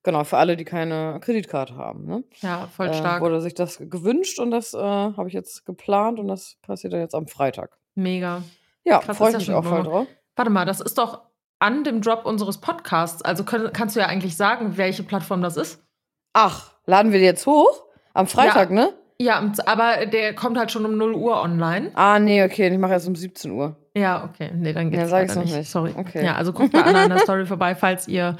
[0.03, 2.05] Genau, für alle, die keine Kreditkarte haben.
[2.05, 2.23] Ne?
[2.41, 3.21] Ja, voll Äh, stark.
[3.21, 7.01] wurde sich das gewünscht und das äh, habe ich jetzt geplant und das passiert dann
[7.01, 7.77] jetzt am Freitag.
[7.95, 8.43] Mega.
[8.85, 10.07] Ja, freue ich ja mich auch voll drauf.
[10.37, 11.23] Warte mal, das ist doch
[11.59, 13.21] an dem Drop unseres Podcasts.
[13.23, 15.83] Also können, kannst du ja eigentlich sagen, welche Plattform das ist.
[16.31, 17.83] Ach, laden wir die jetzt hoch?
[18.13, 18.93] Am Freitag, ne?
[19.21, 21.91] Ja, aber der kommt halt schon um 0 Uhr online.
[21.93, 23.75] Ah, nee, okay, ich mache erst um 17 Uhr.
[23.97, 24.49] Ja, okay.
[24.55, 25.69] Nee, dann geht's Ja, sag ich's noch nicht.
[25.69, 25.93] Sorry.
[25.97, 26.23] Okay.
[26.23, 28.37] Ja, also guckt bei Anna in der Story vorbei, falls ihr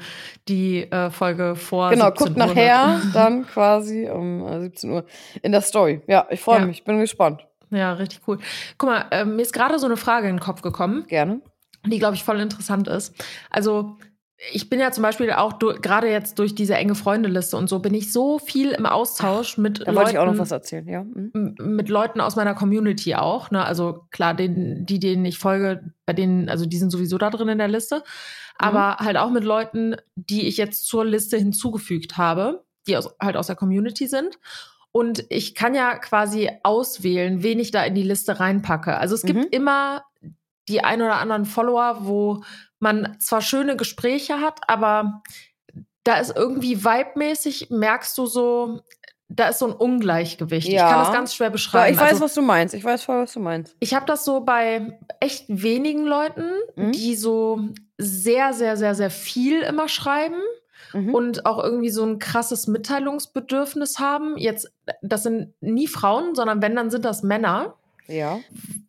[0.48, 5.04] die äh, Folge vor Genau, 17 guckt Uhr nachher dann quasi um äh, 17 Uhr
[5.42, 6.00] in der Story.
[6.06, 6.66] Ja, ich freue Ja.
[6.66, 7.46] mich, bin gespannt.
[7.70, 8.38] Ja, richtig cool.
[8.78, 11.04] Guck mal, äh, mir ist gerade so eine Frage in den Kopf gekommen.
[11.08, 11.40] Gerne.
[11.86, 13.14] die, glaube ich, voll interessant ist.
[13.50, 13.96] Also,
[14.52, 17.92] ich bin ja zum Beispiel auch gerade jetzt durch diese enge Freundeliste und so, bin
[17.94, 19.96] ich so viel im Austausch mit Da Leuten.
[19.96, 21.04] wollte ich auch noch was erzählen, ja.
[21.04, 21.54] Mhm.
[21.58, 23.50] mit Leuten aus meiner Community auch.
[23.50, 23.64] Ne?
[23.64, 27.48] Also klar, den, die, denen ich folge, bei denen, also die sind sowieso da drin
[27.48, 28.02] in der Liste.
[28.58, 33.36] Aber halt auch mit Leuten, die ich jetzt zur Liste hinzugefügt habe, die aus, halt
[33.36, 34.38] aus der Community sind.
[34.92, 38.96] Und ich kann ja quasi auswählen, wen ich da in die Liste reinpacke.
[38.96, 39.46] Also es gibt Mhm.
[39.50, 40.02] immer
[40.70, 42.42] die ein oder anderen Follower, wo
[42.78, 45.22] man zwar schöne Gespräche hat, aber
[46.04, 48.80] da ist irgendwie vibemäßig, merkst du so,
[49.28, 50.66] da ist so ein Ungleichgewicht.
[50.66, 50.88] Ich Ja.
[50.88, 51.94] kann das ganz schwer Ja, beschreiben.
[51.94, 52.74] ich weiß, also, was du meinst.
[52.74, 53.76] Ich weiß voll, was du meinst.
[53.80, 56.92] ich habe das so bei echt wenigen Leuten, Mhm.
[56.92, 57.60] die so
[57.98, 60.40] sehr, sehr, sehr, sehr viel immer schreiben
[60.94, 61.14] Mhm.
[61.14, 64.36] und auch irgendwie so ein krasses Mitteilungsbedürfnis haben.
[64.38, 67.74] Jetzt, das sind nie Frauen, sondern wenn, dann sind das Männer
[68.10, 68.40] ja.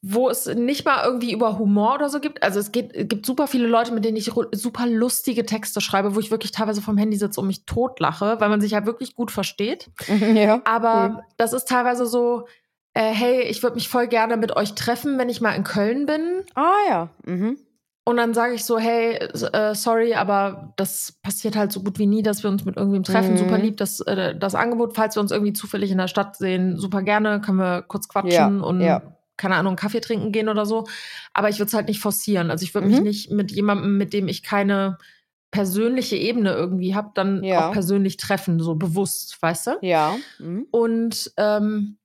[0.01, 2.43] wo es nicht mal irgendwie über Humor oder so gibt.
[2.43, 6.19] Also es geht, gibt super viele Leute, mit denen ich super lustige Texte schreibe, wo
[6.19, 9.31] ich wirklich teilweise vom Handy sitze und mich totlache, weil man sich ja wirklich gut
[9.31, 9.89] versteht.
[10.33, 10.61] ja.
[10.65, 11.23] Aber Cool.
[11.37, 12.45] das ist teilweise so,
[12.93, 16.05] äh, hey, ich würde mich voll gerne mit euch treffen, wenn ich mal in Köln
[16.05, 16.43] bin.
[16.55, 17.09] Ah, ja.
[17.25, 17.57] Mhm.
[18.03, 22.07] Und dann sage ich so, hey, äh, sorry, aber das passiert halt so gut wie
[22.07, 23.33] nie, dass wir uns mit irgendwem treffen.
[23.33, 23.37] Mhm.
[23.37, 26.77] Super lieb, das, äh, das Angebot, falls wir uns irgendwie zufällig in der Stadt sehen,
[26.79, 29.01] super gerne, können wir kurz quatschen Ja, und ja.
[29.37, 30.87] keine Ahnung, Kaffee trinken gehen oder so.
[31.33, 32.49] Aber ich würde es halt nicht forcieren.
[32.49, 33.03] Also ich würde mich Mhm.
[33.03, 34.97] nicht mit jemandem, mit dem ich keine
[35.51, 37.67] persönliche Ebene irgendwie habe, dann Ja.
[37.69, 39.71] auch persönlich treffen, so bewusst, weißt du?
[39.81, 40.15] Ja.
[40.39, 40.65] Mhm.
[40.71, 41.97] Und ähm,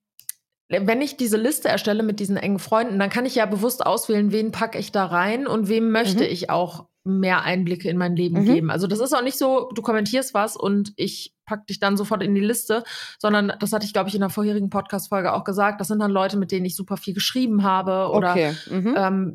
[0.69, 4.31] wenn ich diese Liste erstelle mit diesen engen Freunden, dann kann ich ja bewusst auswählen,
[4.31, 6.29] wen packe ich da rein und wem möchte Mhm.
[6.29, 8.45] ich auch mehr Einblicke in mein Leben Mhm.
[8.53, 8.69] geben.
[8.69, 12.21] Also das ist auch nicht so, du kommentierst was und ich pack dich dann sofort
[12.21, 12.83] in die Liste,
[13.17, 16.11] sondern das hatte ich, glaube ich, in der vorherigen Podcast-Folge auch gesagt, das sind dann
[16.11, 18.51] Leute, mit denen ich super viel geschrieben habe oder Okay.
[18.69, 18.93] Mhm.
[18.97, 19.33] ähm,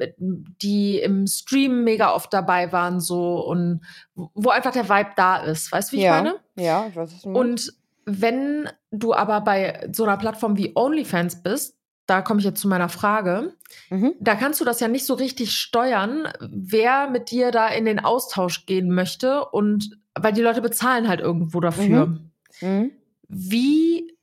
[0.60, 3.80] die im Stream mega oft dabei waren so und
[4.14, 5.72] wo einfach der Vibe da ist.
[5.72, 6.16] Weißt du, wie ich ja.
[6.22, 6.34] meine?
[6.56, 7.68] Ja, ich weiß, du meinst.
[7.70, 12.60] Und wenn du aber bei so einer Plattform wie OnlyFans bist, da komme ich jetzt
[12.60, 13.54] zu meiner Frage,
[13.90, 14.14] Mhm.
[14.20, 18.00] da kannst du das ja nicht so richtig steuern, wer mit dir da in den
[18.00, 22.18] Austausch gehen möchte und weil die Leute bezahlen halt irgendwo dafür.
[22.60, 22.90] Mhm.
[23.28, 24.16] Wie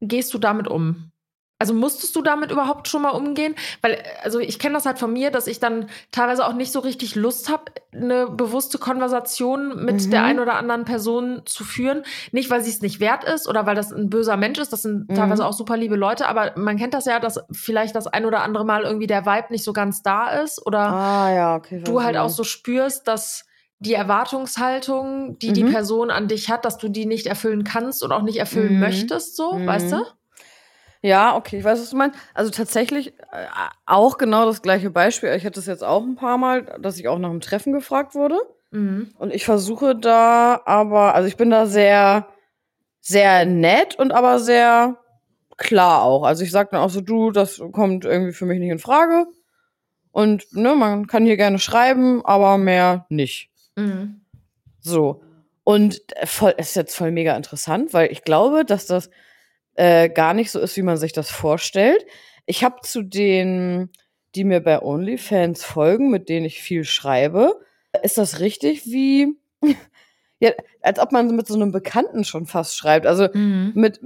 [0.00, 1.10] gehst du damit um?
[1.58, 3.54] Also musstest du damit überhaupt schon mal umgehen?
[3.80, 6.80] Weil, also ich kenne das halt von mir, dass ich dann teilweise auch nicht so
[6.80, 10.10] richtig Lust habe, eine bewusste Konversation mit Mhm.
[10.10, 12.02] der einen oder anderen Person zu führen.
[12.32, 14.72] Nicht, weil sie es nicht wert ist oder weil das ein böser Mensch ist.
[14.72, 15.14] Das sind Mhm.
[15.14, 18.42] teilweise auch super liebe Leute, aber man kennt das ja, dass vielleicht das ein oder
[18.42, 21.80] andere Mal irgendwie der Vibe nicht so ganz da ist oder Ah, ja, okay.
[21.84, 23.44] du halt auch so spürst, dass
[23.78, 25.70] die Erwartungshaltung, die die Mhm.
[25.70, 28.80] Person an dich hat, dass du die nicht erfüllen kannst und auch nicht erfüllen Mhm.
[28.80, 29.66] möchtest, so, Mhm.
[29.66, 29.96] weißt du?
[31.04, 32.18] Ja, okay, ich weiß, was du meinst.
[32.32, 33.46] Also tatsächlich äh,
[33.84, 35.34] auch genau das gleiche Beispiel.
[35.34, 38.14] Ich hatte es jetzt auch ein paar Mal, dass ich auch nach dem Treffen gefragt
[38.14, 38.38] wurde.
[38.70, 39.10] Mhm.
[39.18, 42.26] Und ich versuche da aber, also ich bin da sehr,
[43.02, 44.96] sehr nett und aber sehr
[45.58, 46.24] klar auch.
[46.24, 49.26] Also ich sage dann auch so, du, das kommt irgendwie für mich nicht in Frage.
[50.10, 53.50] Und ne, man kann hier gerne schreiben, aber mehr nicht.
[53.76, 54.22] Mhm.
[54.80, 55.20] So.
[55.64, 59.10] Und voll, ist jetzt voll mega interessant, weil ich glaube, dass das
[59.74, 62.04] äh, gar nicht so ist, wie man sich das vorstellt.
[62.46, 63.90] Ich habe zu den,
[64.34, 67.60] die mir bei OnlyFans folgen, mit denen ich viel schreibe,
[68.02, 69.36] ist das richtig wie,
[70.40, 70.50] ja,
[70.82, 73.06] als ob man mit so einem Bekannten schon fast schreibt.
[73.06, 73.72] Also Mhm.
[73.74, 74.00] mit,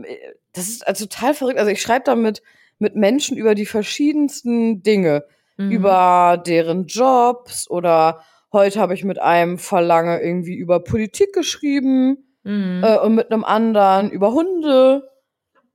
[0.52, 1.58] das ist also total verrückt.
[1.58, 2.42] Also ich schreibe da mit,
[2.78, 5.24] mit Menschen über die verschiedensten Dinge
[5.60, 5.72] Mhm.
[5.72, 12.82] über deren Jobs oder heute habe ich mit einem Verlange irgendwie über Politik geschrieben Mhm.
[12.84, 15.08] äh, und mit einem anderen über Hunde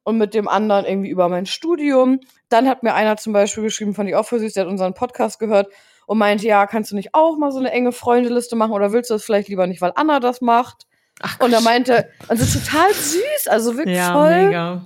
[0.04, 2.20] und mit dem anderen irgendwie über mein Studium.
[2.50, 4.94] Dann hat mir einer zum Beispiel geschrieben, fand ich auch voll süß, der hat unseren
[4.94, 5.72] Podcast gehört
[6.06, 9.10] und meinte, ja, kannst du nicht auch mal so eine enge Freundeliste machen oder willst
[9.10, 10.86] du das vielleicht lieber nicht, weil Anna das macht?
[11.22, 14.86] Ach, Und er meinte, also total süß, also wirklich ja, voll mega.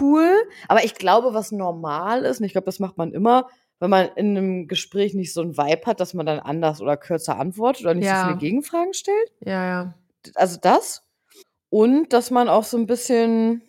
[0.00, 0.32] cool.
[0.68, 4.08] Aber ich glaube, was normal ist, und ich glaube, das macht man immer, wenn man
[4.16, 7.82] in einem Gespräch nicht so einen Vibe hat, dass man dann anders oder kürzer antwortet
[7.84, 8.20] oder nicht Ja.
[8.22, 9.32] so viele Gegenfragen stellt.
[9.40, 9.94] Ja, ja.
[10.34, 11.02] Also das.
[11.70, 13.62] Und dass man auch so ein bisschen.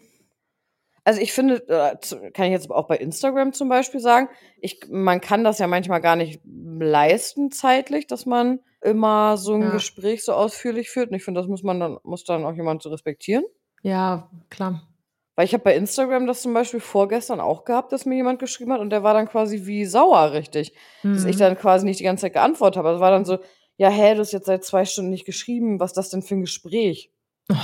[1.04, 5.20] Also ich finde, äh, kann ich jetzt auch bei Instagram zum Beispiel sagen, ich, man
[5.20, 9.72] kann das ja manchmal gar nicht leisten zeitlich, dass man immer so ein Ja.
[9.72, 11.10] Gespräch so ausführlich führt.
[11.10, 13.44] Und ich finde, das muss man dann, muss dann auch jemand so respektieren.
[13.82, 14.88] Ja, klar.
[15.36, 18.74] Weil ich habe bei Instagram das zum Beispiel vorgestern auch gehabt, dass mir jemand geschrieben
[18.74, 20.76] hat und der war dann quasi wie sauer richtig.
[21.04, 21.40] Dass ich Mhm.
[21.40, 22.90] dann quasi nicht die ganze Zeit geantwortet habe.
[22.92, 23.40] Es war dann so,
[23.78, 26.36] ja, hä, du hast jetzt seit zwei Stunden nicht geschrieben, was ist das denn für
[26.36, 27.12] ein Gespräch?
[27.52, 27.56] Oh.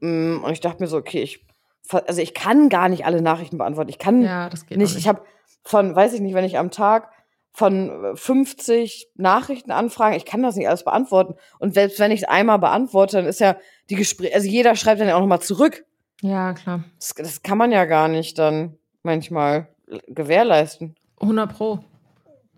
[0.00, 1.44] Mm, Und ich dachte mir so, okay, ich,
[1.90, 3.90] also ich kann gar nicht alle Nachrichten beantworten.
[3.90, 4.96] Ich kann Ja, nicht, nicht.
[4.96, 5.22] ich habe
[5.62, 7.10] von, weiß ich nicht, wenn ich am Tag
[7.52, 11.34] von äh, 50 Nachrichten anfragen, ich kann das nicht alles beantworten.
[11.58, 13.56] Und selbst wenn ich es einmal beantworte, dann ist ja
[13.90, 15.84] die Gespräche, also jeder schreibt dann ja auch nochmal zurück.
[16.22, 16.84] ja, klar.
[16.98, 19.68] Das, das kann man ja gar nicht dann manchmal
[20.06, 20.94] gewährleisten.
[21.20, 21.78] 100 Pro.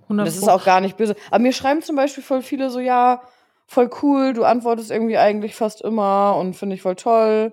[0.03, 0.51] 100 Und das ist Pro.
[0.51, 1.15] auch gar nicht böse.
[1.31, 3.23] Aber mir schreiben zum Beispiel voll viele so, ja,
[3.67, 7.53] voll cool, du antwortest irgendwie eigentlich fast immer und finde ich voll toll.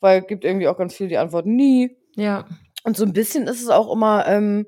[0.00, 1.96] Weil gibt irgendwie auch ganz viele, die antworten nie.
[2.16, 2.46] Ja.
[2.84, 4.66] Und so ein bisschen ist es auch immer, ähm,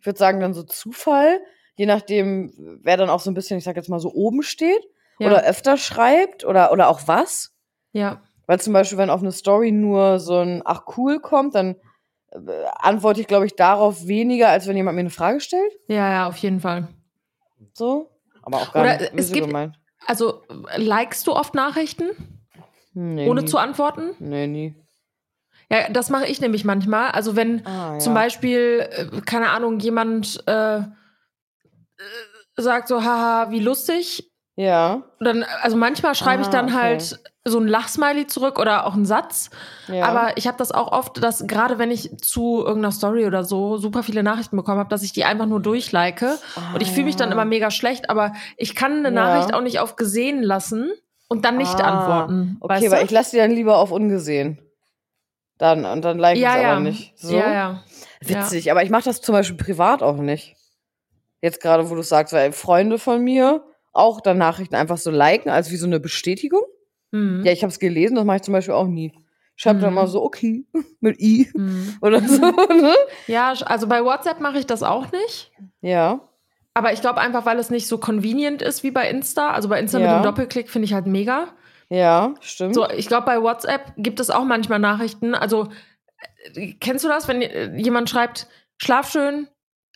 [0.00, 1.40] ich würde sagen, dann so Zufall,
[1.76, 4.80] je nachdem, wer dann auch so ein bisschen, ich sag jetzt mal so oben steht
[5.18, 5.26] Ja.
[5.28, 7.52] oder öfter schreibt oder, oder auch was.
[7.92, 8.22] ja.
[8.46, 11.76] Weil zum Beispiel, wenn auf eine Story nur so ein Ach cool kommt, dann
[12.30, 12.38] äh,
[12.76, 15.70] antworte ich, glaube ich, darauf weniger, als wenn jemand mir eine Frage stellt.
[15.86, 16.88] Ja, ja, auf jeden Fall.
[17.74, 18.08] So.
[18.40, 19.52] Aber auch gar Oder nicht es gibt-.
[20.06, 20.44] Also,
[20.76, 22.08] likest du oft Nachrichten,
[23.00, 23.46] Nee, ohne nie.
[23.46, 24.10] zu antworten?
[24.18, 24.74] Nee, nie.
[25.70, 27.10] Ja, das mache ich nämlich manchmal.
[27.12, 28.22] Also, wenn Ah, zum ja.
[28.22, 30.84] Beispiel, äh, keine Ahnung, jemand äh, äh,
[32.56, 34.30] sagt so, haha, wie lustig.
[34.56, 36.74] Ja, Dann, also manchmal schreibe ich Ah, dann okay.
[36.74, 39.50] halt so ein Lachsmiley zurück oder auch einen Satz.
[39.86, 40.04] ja.
[40.04, 43.76] Aber ich habe das auch oft, dass gerade wenn ich zu irgendeiner Story oder so
[43.76, 46.38] super viele Nachrichten bekommen habe, dass ich die einfach nur durchlike.
[46.74, 47.32] Und ich fühle mich dann Ah.
[47.32, 49.24] immer mega schlecht, aber ich kann eine Ja.
[49.28, 50.90] Nachricht auch nicht auf gesehen lassen
[51.28, 52.56] und dann nicht Ah, antworten.
[52.60, 53.04] Okay, weißt weil du?
[53.06, 54.58] ich lasse die dann lieber auf ungesehen.
[55.58, 56.72] Dann, und dann like ja, ich ja.
[56.72, 57.18] aber nicht.
[57.18, 57.36] So?
[57.36, 57.84] Ja, ja.
[58.20, 60.56] Witzig, aber ich mache das zum Beispiel privat auch nicht.
[61.40, 65.50] Jetzt gerade, wo du sagst, weil Freunde von mir auch dann Nachrichten einfach so liken,
[65.50, 66.62] als wie so eine Bestätigung.
[67.10, 67.44] Mhm.
[67.44, 69.12] Ja, ich habe es gelesen, das mache ich zum Beispiel auch nie.
[69.56, 69.94] Ich schreibe dann Mhm.
[69.96, 70.64] mal so, okay,
[71.00, 71.96] mit I Mhm.
[72.00, 72.40] oder so.
[72.42, 72.94] Ne?
[73.26, 75.50] Ja, also bei WhatsApp mache ich das auch nicht.
[75.80, 76.27] Ja,
[76.78, 79.50] Aber ich glaube einfach, weil es nicht so convenient ist wie bei Insta.
[79.50, 80.20] Also bei Insta mit Ja.
[80.20, 81.48] dem Doppelklick finde ich halt mega.
[81.88, 82.74] ja, stimmt.
[82.74, 85.34] So, ich glaube, bei WhatsApp gibt es auch manchmal Nachrichten.
[85.34, 85.68] Also,
[86.54, 88.46] äh, kennst du das, wenn äh, jemand schreibt,
[88.80, 89.48] schlaf schön,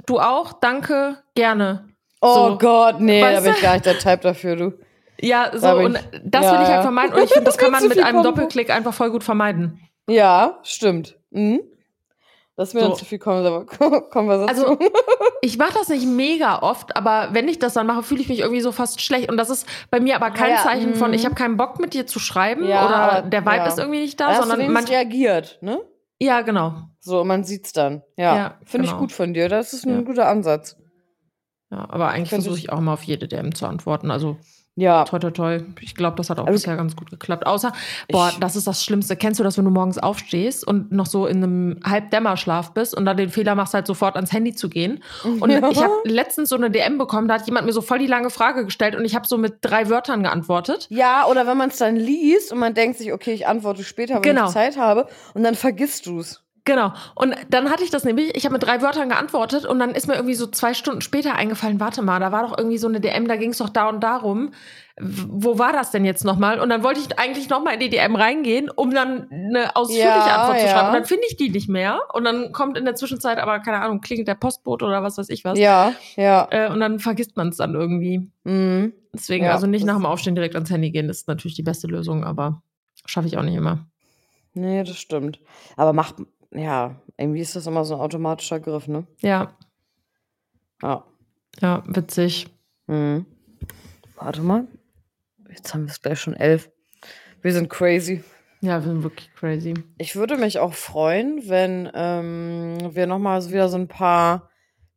[0.07, 1.88] du auch, danke, gerne.
[2.21, 2.59] oh so.
[2.59, 3.57] Gott, nee, da Weißt bin du?
[3.59, 4.73] ich gar nicht der Type dafür, du.
[5.21, 7.14] Ja, so, Da bin und ich- das ja, will ich halt vermeiden.
[7.14, 8.23] Und ich finde, das kann man mit einem.
[8.25, 9.79] Doppelklick einfach voll gut vermeiden.
[10.09, 11.16] Ja, stimmt.
[11.31, 11.61] Mhm.
[12.55, 12.88] Das mir So.
[12.88, 14.77] dann zu viel Konver Konversation.
[14.79, 14.79] Also,
[15.43, 18.41] ich mache das nicht mega oft, aber wenn ich das dann mache, fühle ich mich
[18.41, 19.31] irgendwie so fast schlecht.
[19.31, 21.15] Und das ist bei mir aber kein Ja, Zeichen von, mhm.
[21.15, 23.67] ich habe keinen Bock mit dir zu schreiben Ja, oder der Vibe ja.
[23.67, 25.81] ist irgendwie nicht da hast sondern man, reagiert, ne?
[26.21, 26.75] ja, genau.
[27.01, 28.03] So, man sieht's dann.
[28.17, 29.00] Ja, finde ich genau.
[29.00, 29.48] gut von dir.
[29.48, 30.77] Das ist ein guter Ansatz.
[31.71, 34.11] Ja, aber eigentlich versuche ich- ich auch immer auf jede DM zu antworten.
[34.11, 34.37] Also
[34.75, 35.04] Ja.
[35.04, 35.60] toi toi toi.
[35.81, 37.46] Ich glaube, das hat auch Aber- bisher ganz gut geklappt.
[37.46, 37.73] Außer,
[38.10, 39.16] boah, Ich- das ist das Schlimmste.
[39.16, 43.04] Kennst du das, wenn du morgens aufstehst und noch so in einem Halbdämmerschlaf bist und
[43.04, 45.02] dann den Fehler machst, halt sofort ans Handy zu gehen?
[45.40, 45.68] Und Ja.
[45.70, 48.31] ich habe letztens so eine DM bekommen, da hat jemand mir so voll die lange
[48.31, 50.87] Frage gestellt und ich habe so mit drei Wörtern geantwortet.
[50.90, 54.14] Ja, oder wenn man es dann liest und man denkt sich, okay, ich antworte später,
[54.16, 54.46] wenn Genau.
[54.46, 56.42] ich Zeit habe, und dann vergisst du's.
[56.65, 56.92] Genau.
[57.17, 60.06] Und dann hatte ich das nämlich, ich habe mit drei Wörtern geantwortet und dann ist
[60.06, 63.00] mir irgendwie so zwei Stunden später eingefallen, warte mal, da war doch irgendwie so eine
[63.00, 64.52] DM, da ging es doch da und darum.
[65.00, 66.60] Wo war das denn jetzt nochmal?
[66.60, 70.42] Und dann wollte ich eigentlich nochmal in die DM reingehen, um dann eine ausführliche Ja,
[70.42, 70.73] Antwort zu ja.
[70.73, 70.88] schreiben.
[70.88, 72.00] Und dann finde ich die nicht mehr.
[72.13, 75.31] Und dann kommt in der Zwischenzeit aber, keine Ahnung, klingelt der Postbote oder was weiß
[75.31, 75.58] ich was.
[75.58, 76.46] Ja, ja.
[76.50, 78.31] Äh, und dann vergisst man es dann irgendwie.
[78.44, 78.92] Mhm.
[79.15, 81.87] Deswegen, Ja, also nicht nach dem Aufstehen direkt ans Handy gehen, ist natürlich die beste
[81.87, 82.63] Lösung, aber
[83.06, 83.87] schaffe ich auch nicht immer.
[84.54, 85.40] Nee, das stimmt.
[85.77, 86.17] Aber macht,
[86.55, 89.07] ja, irgendwie ist das immer so ein automatischer Griff, ne?
[89.21, 89.57] Ja,
[90.83, 91.05] Ja.
[91.61, 92.48] ja, witzig.
[92.87, 93.27] Mhm.
[94.17, 94.67] Warte mal.
[95.48, 96.71] Jetzt haben wir es gleich schon elf.
[97.42, 98.23] Wir sind crazy.
[98.61, 99.75] Ja, wir sind wirklich crazy.
[99.98, 104.48] Ich würde mich auch freuen, wenn ähm, wir nochmal so wieder so ein paar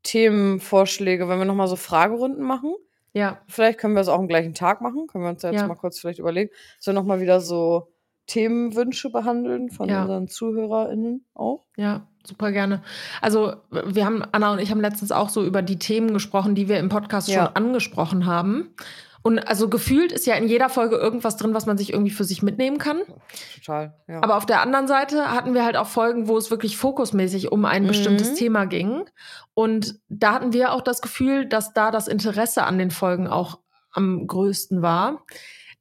[0.03, 2.75] Themenvorschläge, wenn wir nochmal so Fragerunden machen.
[3.13, 5.07] Ja, Vielleicht können wir es auch am gleichen Tag machen.
[5.07, 5.67] Können wir uns ja jetzt Ja.
[5.67, 6.51] mal kurz vielleicht überlegen.
[6.83, 7.91] Wir nochmal wieder so
[8.27, 10.01] Themenwünsche behandeln von Ja.
[10.03, 11.65] unseren ZuhörerInnen auch.
[11.77, 12.81] ja, super gerne.
[13.21, 16.67] Also, wir haben, Anna und ich haben letztens auch so über die Themen gesprochen, die
[16.67, 17.45] wir im Podcast Ja.
[17.45, 18.73] schon angesprochen haben.
[19.21, 22.23] Und also gefühlt ist ja in jeder Folge irgendwas drin, was man sich irgendwie für
[22.25, 22.99] sich mitnehmen kann.
[23.55, 23.95] Total.
[24.07, 24.21] Ja.
[24.21, 27.65] Aber auf der anderen Seite hatten wir halt auch Folgen, wo es wirklich fokusmäßig um
[27.65, 27.87] ein Mhm.
[27.87, 29.03] bestimmtes Thema ging.
[29.55, 33.57] Und da hatten wir auch das Gefühl, dass da das Interesse an den Folgen auch
[33.91, 35.23] am größten war.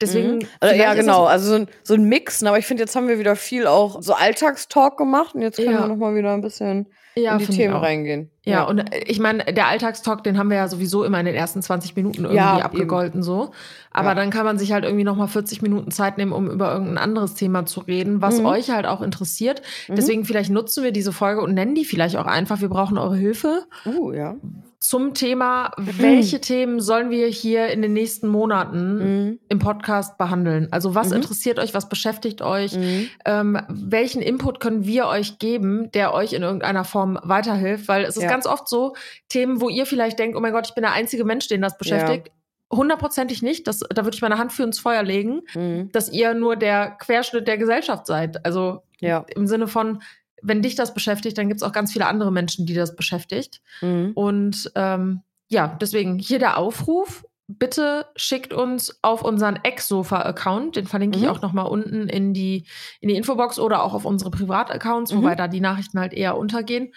[0.00, 0.36] Deswegen.
[0.36, 0.48] Mhm.
[0.76, 1.24] Ja, genau.
[1.24, 2.42] Also so ein, so ein Mix.
[2.42, 2.48] ne?
[2.48, 5.72] Aber ich finde, jetzt haben wir wieder viel auch so Alltagstalk gemacht und jetzt können
[5.72, 5.80] Ja.
[5.82, 6.86] wir nochmal wieder ein bisschen
[7.16, 8.30] ja, in die Themen reingehen.
[8.46, 11.34] Ja, und äh, ich meine, der Alltagstalk, den haben wir ja sowieso immer in den
[11.34, 12.64] ersten 20 Minuten irgendwie Ja, eben.
[12.64, 13.52] abgegolten so.
[13.90, 14.14] Aber Ja.
[14.14, 16.98] dann kann man sich halt irgendwie noch mal 40 Minuten Zeit nehmen, um über irgendein
[16.98, 18.46] anderes Thema zu reden, was Mhm.
[18.46, 19.62] euch halt auch interessiert.
[19.88, 19.96] Mhm.
[19.96, 22.60] Deswegen vielleicht nutzen wir diese Folge und nennen die vielleicht auch einfach.
[22.60, 24.34] Wir brauchen eure Hilfe Uh, ja.
[24.80, 29.38] zum Thema, welche Themen sollen wir hier in den nächsten Monaten Mhm.
[29.48, 30.68] im Podcast behandeln?
[30.72, 31.16] Also was Mhm.
[31.16, 32.76] interessiert euch, was beschäftigt euch?
[32.76, 33.08] Mhm.
[33.24, 37.86] ähm, welchen Input können wir euch geben, der euch in irgendeiner Form weiterhilft?
[37.88, 38.28] Weil es ist Ja.
[38.34, 38.94] Ganz oft so,
[39.28, 41.78] Themen, wo ihr vielleicht denkt, oh mein Gott, ich bin der einzige Mensch, den das
[41.78, 42.30] beschäftigt.
[42.72, 43.66] Hundertprozentig nicht.
[43.66, 45.90] Das, da würde ich meine Hand für ins Feuer legen, Mhm.
[45.92, 48.44] dass ihr nur der Querschnitt der Gesellschaft seid.
[48.44, 49.24] Also Ja.
[49.34, 50.02] im Sinne von,
[50.42, 53.60] wenn dich das beschäftigt, dann gibt es auch ganz viele andere Menschen, die das beschäftigt.
[53.80, 54.12] Mhm.
[54.14, 57.24] Und ähm, ja, deswegen hier der Aufruf.
[57.46, 61.28] Bitte schickt uns auf unseren Ex-Sofa-Account, den verlinke ich Mhm.
[61.30, 62.64] auch nochmal unten in die,
[63.00, 65.18] in die Infobox oder auch auf unsere Privataccounts, Mhm.
[65.18, 66.94] wobei da die Nachrichten halt eher untergehen,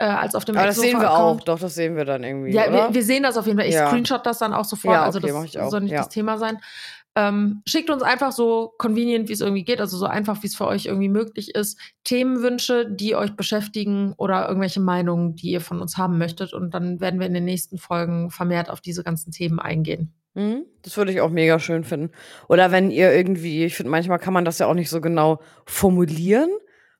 [0.00, 1.40] äh, als auf dem Aber das sehen wir auch.
[1.42, 2.52] Doch, das sehen wir dann irgendwie.
[2.52, 3.68] Ja, wir, wir sehen das auf jeden Fall.
[3.68, 3.88] Ich Ja.
[3.88, 4.94] screenshot das dann auch sofort.
[4.94, 5.70] Ja, also okay, das mach ich auch.
[5.70, 5.98] soll nicht Ja.
[5.98, 6.58] das Thema sein.
[7.16, 10.54] Ähm, schickt uns einfach so convenient, wie es irgendwie geht, also so einfach, wie es
[10.54, 11.76] für euch irgendwie möglich ist.
[12.04, 16.52] Themenwünsche, die euch beschäftigen oder irgendwelche Meinungen, die ihr von uns haben möchtet.
[16.54, 20.14] Und dann werden wir in den nächsten Folgen vermehrt auf diese ganzen Themen eingehen.
[20.34, 20.62] Mhm.
[20.82, 22.12] Das würde ich auch mega schön finden.
[22.48, 25.40] Oder wenn ihr irgendwie, ich finde, manchmal kann man das ja auch nicht so genau
[25.66, 26.50] formulieren,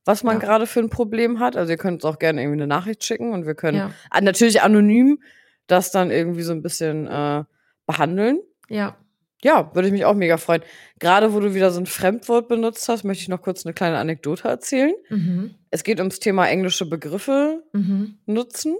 [0.05, 0.39] was man Ja.
[0.41, 1.55] gerade für ein Problem hat.
[1.57, 3.91] Also ihr könnt uns auch gerne irgendwie eine Nachricht schicken und wir können Ja.
[4.09, 5.19] ah, natürlich anonym
[5.67, 7.43] das dann irgendwie so ein bisschen äh,
[7.85, 8.39] behandeln.
[8.69, 8.97] Ja.
[9.43, 10.61] Ja, würde ich mich auch mega freuen.
[10.99, 13.97] Gerade wo du wieder so ein Fremdwort benutzt hast, möchte ich noch kurz eine kleine
[13.97, 14.93] Anekdote erzählen.
[15.09, 15.55] Mhm.
[15.71, 18.19] Es geht ums Thema englische Begriffe Mhm.
[18.27, 18.77] nutzen.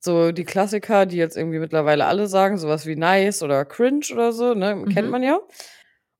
[0.00, 4.32] So die Klassiker, die jetzt irgendwie mittlerweile alle sagen, sowas wie nice oder cringe oder
[4.32, 5.10] so, ne, kennt Mhm.
[5.12, 5.38] man ja.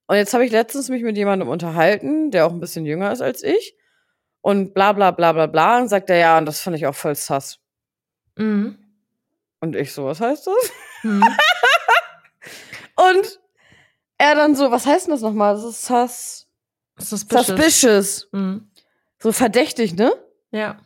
[0.07, 3.21] Und jetzt habe ich letztens mich mit jemandem unterhalten, der auch ein bisschen jünger ist
[3.21, 3.75] als ich.
[4.41, 5.79] Und bla bla bla bla bla.
[5.79, 7.59] Und sagt er, ja, und das fand ich auch voll sass.
[8.37, 8.79] Mhm.
[9.61, 10.73] Und ich so, was heißt das?
[11.03, 11.23] Mhm.
[12.97, 13.41] Und
[14.19, 15.55] er dann so, was heißt denn das nochmal?
[15.55, 16.47] Das ist sus
[16.99, 17.47] Suspicious.
[17.47, 18.29] suspicious.
[18.33, 18.71] Mhm.
[19.21, 20.13] So verdächtig, ne?
[20.51, 20.79] Ja.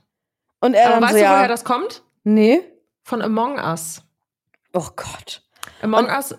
[0.60, 2.02] Und er Aber dann weißt so, du, ja, woher das kommt?
[2.24, 2.62] nee.
[3.04, 4.00] Von Among Us.
[4.74, 5.42] Oh Gott.
[5.80, 6.34] Among Und- Us,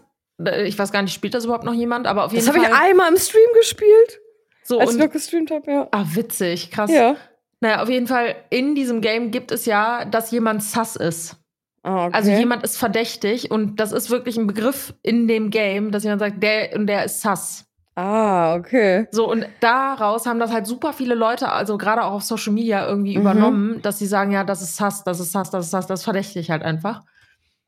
[0.46, 2.64] äh, ich weiß gar nicht, spielt das überhaupt noch jemand, aber auf jeden Das habe
[2.64, 2.72] Fall.
[2.74, 4.22] ich einmal im Stream gespielt,
[4.64, 5.88] so als ich und, noch gestreamt habe, ja.
[5.92, 6.92] ah, witzig, krass.
[6.92, 7.16] Ja.
[7.60, 11.38] Naja, auf jeden Fall, in diesem Game gibt es ja, dass jemand sus ist.
[11.84, 12.16] Ah, okay.
[12.16, 16.22] Also jemand ist verdächtig und das ist wirklich ein Begriff in dem Game, dass jemand
[16.22, 17.66] sagt, der und der ist sus.
[17.96, 19.08] Ah, okay.
[19.12, 22.88] So, und daraus haben das halt super viele Leute, also gerade auch auf Social Media
[22.88, 23.22] irgendwie Mhm.
[23.22, 26.00] übernommen, dass sie sagen, ja, das ist sus, das ist sus, das ist sus, das
[26.00, 27.04] ist verdächtig halt einfach.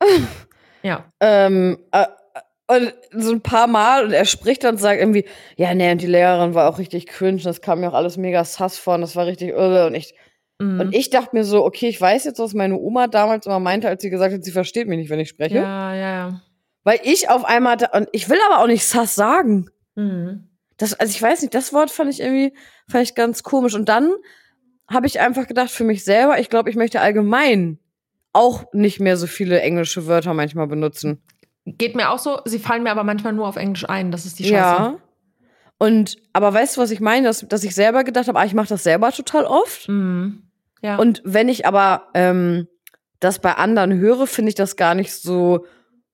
[0.82, 1.04] ja.
[1.20, 2.06] Ähm, äh,
[2.68, 5.24] und so ein paar Mal und er spricht dann und sagt irgendwie,
[5.56, 8.44] ja, nee, und die Lehrerin war auch richtig cringe, das kam mir auch alles mega
[8.44, 10.14] sass vor und das war richtig irre und ich
[10.58, 10.80] Mhm.
[10.80, 13.88] und ich dachte mir so, okay, ich weiß jetzt, was meine Oma damals immer meinte,
[13.88, 16.40] als sie gesagt hat, sie versteht mich nicht, wenn ich spreche, ja, ja, ja.
[16.82, 19.68] weil ich auf einmal da, und ich will aber auch nicht sass sagen.
[19.96, 20.48] Mhm.
[20.78, 22.54] Das, also ich weiß nicht, das Wort fand ich irgendwie,
[22.88, 23.74] fand ich ganz komisch.
[23.74, 24.12] Und dann
[24.90, 27.78] habe ich einfach gedacht für mich selber, ich glaube, ich möchte allgemein
[28.32, 31.22] auch nicht mehr so viele englische Wörter manchmal benutzen.
[31.66, 34.38] Geht mir auch so, sie fallen mir aber manchmal nur auf Englisch ein, das ist
[34.38, 34.54] die Scheiße.
[34.54, 34.96] Ja.
[35.78, 37.26] Und, aber weißt du, was ich meine?
[37.26, 39.88] Dass, dass ich selber gedacht habe, ah, ich mache das selber total oft.
[39.88, 40.42] Mhm.
[40.80, 40.96] Ja.
[40.96, 42.68] Und wenn ich aber ähm,
[43.20, 45.66] das bei anderen höre, finde ich das gar nicht so,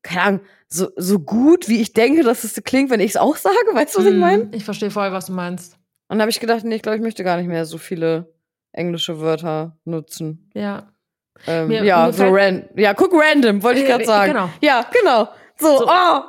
[0.03, 3.36] keine Ahnung, so, so gut, wie ich denke, dass es klingt, wenn ich es auch
[3.36, 3.55] sage.
[3.74, 4.48] Weißt du, was ich Mm, meine?
[4.53, 5.74] Ich verstehe voll, was du meinst.
[6.09, 8.32] Und dann habe ich gedacht, nee, ich glaube, ich möchte gar nicht mehr so viele
[8.72, 10.50] englische Wörter nutzen.
[10.55, 10.88] Ja.
[11.46, 14.32] Ähm, Mir- ja, mir so ran ja, guck random, wollte ich Äh, gerade sagen.
[14.32, 14.48] genau.
[14.62, 15.28] Ja, genau.
[15.62, 15.86] So, So.
[15.88, 16.20] oh.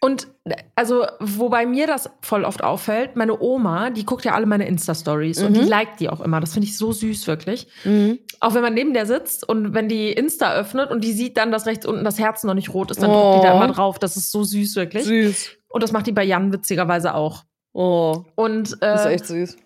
[0.00, 0.28] Und
[0.76, 5.42] also, wobei mir das voll oft auffällt, meine Oma, die guckt ja alle meine Insta-Stories
[5.42, 5.54] und Mhm.
[5.54, 6.38] die liked die auch immer.
[6.38, 7.66] Das finde ich so süß, wirklich.
[7.84, 8.20] Mhm.
[8.38, 11.50] Auch wenn man neben der sitzt und wenn die Insta öffnet und die sieht dann,
[11.50, 13.56] dass rechts unten das Herz noch nicht rot ist, dann drückt die da Oh.
[13.56, 13.98] immer drauf.
[13.98, 15.02] Das ist so süß, wirklich.
[15.04, 15.50] Süß.
[15.68, 17.42] Und das macht die bei Jan witzigerweise auch.
[17.72, 19.56] Oh, Und das ist äh, echt süß.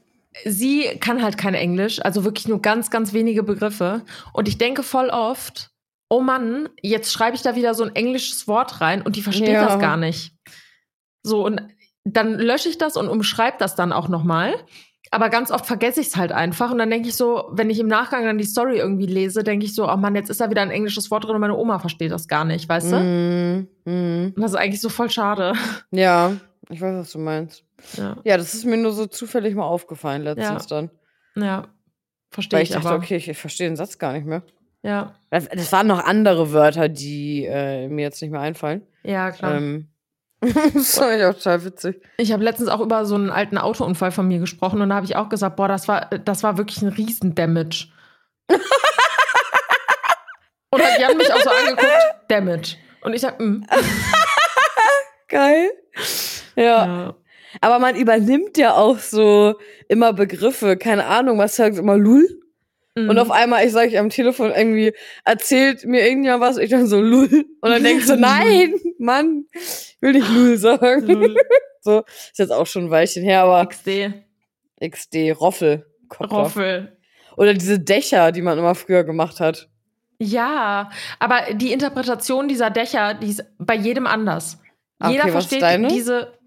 [0.46, 4.00] sie kann halt kein Englisch, also wirklich nur ganz, ganz wenige Begriffe.
[4.32, 5.71] Und ich denke voll oft,
[6.12, 9.48] oh Mann, jetzt schreibe ich da wieder so ein englisches Wort rein und die versteht
[9.48, 9.64] Ja.
[9.66, 10.34] das gar nicht.
[11.22, 11.62] So, und
[12.04, 14.52] dann lösche ich das und umschreibe das dann auch nochmal.
[15.10, 16.70] Aber ganz oft vergesse ich es halt einfach.
[16.70, 19.64] Und dann denke ich so, wenn ich im Nachgang dann die Story irgendwie lese, denke
[19.64, 21.78] ich so, oh Mann, jetzt ist da wieder ein englisches Wort drin und meine Oma
[21.78, 22.96] versteht das gar nicht, weißt du?
[23.86, 24.32] Mhm.
[24.36, 25.52] Und das ist eigentlich so voll schade.
[25.92, 26.36] Ja,
[26.68, 27.64] ich weiß, was du meinst.
[27.96, 30.90] Ja, Ja, das ist mir nur so zufällig mal aufgefallen letztens dann.
[31.36, 31.68] ja.
[32.30, 32.98] verstehe Weil ich, ich dachte, aber.
[32.98, 34.42] okay, ich, ich verstehe den Satz gar nicht mehr.
[34.82, 38.82] Ja, Das, das waren noch andere Wörter, die äh, mir jetzt nicht mehr einfallen.
[39.04, 39.54] ja, klar.
[39.54, 39.88] Ähm,
[40.40, 42.02] das fand ich auch total witzig.
[42.16, 45.06] Ich habe letztens auch über so einen alten Autounfall von mir gesprochen und da habe
[45.06, 47.86] ich auch gesagt, boah, das war, das war wirklich ein Riesen-Damage.
[50.70, 52.76] und hat Jan mich auch so angeguckt, Damage.
[53.02, 53.66] Und ich habe, mm,
[55.28, 55.70] Geil.
[56.56, 56.62] Ja.
[56.64, 57.14] ja.
[57.60, 59.54] Aber man übernimmt ja auch so
[59.88, 60.76] immer Begriffe.
[60.76, 62.41] Keine Ahnung, was sagt immer Lul?
[62.94, 63.08] Mm.
[63.08, 64.92] Und auf einmal, ich sage ich am Telefon irgendwie,
[65.24, 67.46] erzählt mir irgendjemand was, ich dann so Lul.
[67.60, 71.06] Und dann denkst du, nein, Mann, ich will nicht Lul sagen.
[71.06, 71.36] Lul.
[71.84, 74.12] So, ist jetzt auch schon ein Weilchen her, aber XD,
[74.80, 75.84] XD, Roffel.
[76.08, 76.36] Kopter.
[76.36, 76.96] Roffel.
[77.36, 79.68] Oder diese Dächer, die man immer früher gemacht hat.
[80.20, 84.60] Ja, aber die Interpretation dieser Dächer, die ist bei jedem anders.
[85.00, 86.38] Ah, Jeder okay, ist versteht diese.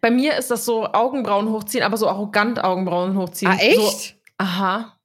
[0.00, 3.50] Bei mir ist das so Augenbrauen hochziehen, aber so arrogant Augenbrauen hochziehen.
[3.50, 4.16] Ah, So, echt?
[4.38, 4.96] aha.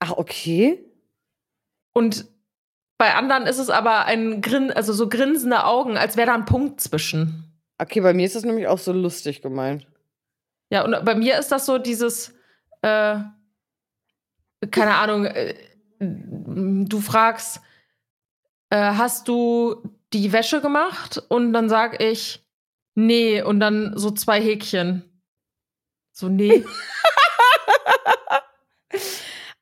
[0.00, 0.84] Ach, okay.
[1.92, 2.26] Und
[2.98, 6.44] bei anderen ist es aber ein Grin, also so grinsende Augen, als wäre da ein
[6.44, 7.44] Punkt zwischen.
[7.78, 9.86] Okay, bei mir ist das nämlich auch so lustig gemeint.
[10.70, 12.34] Ja, und bei mir ist das so dieses,
[12.82, 13.16] äh,
[14.70, 15.54] keine Ahnung, äh,
[15.98, 17.60] du fragst,
[18.70, 19.82] äh, hast du
[20.12, 21.22] die Wäsche gemacht?
[21.28, 22.44] Und dann sag ich,
[22.94, 25.04] nee, und dann so zwei Häkchen.
[26.12, 26.64] So, nee.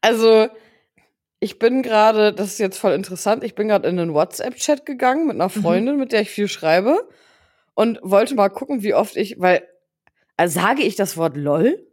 [0.00, 0.48] Also,
[1.40, 5.26] ich bin gerade, das ist jetzt voll interessant, ich bin gerade in einen WhatsApp-Chat gegangen
[5.26, 5.50] mit einer Mhm.
[5.62, 7.08] Freundin, mit der ich viel schreibe
[7.74, 9.62] und wollte mal gucken, wie oft ich, weil,
[10.36, 11.84] also sage ich das Wort LOL?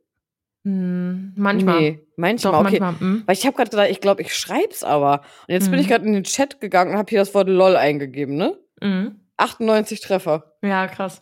[0.64, 1.80] Hm, manchmal.
[1.80, 2.80] Nee, Doch, manchmal, okay.
[2.80, 3.00] manchmal.
[3.00, 3.24] hm.
[3.28, 5.22] Weil ich habe gerade gedacht, ich glaube, ich schreib's aber.
[5.48, 5.82] Und jetzt bin Mhm.
[5.82, 8.58] ich gerade in den Chat gegangen und habe hier das Wort LOL eingegeben, ne?
[8.82, 9.20] Mhm.
[9.38, 10.56] 98 Treffer.
[10.64, 11.22] Ja, krass.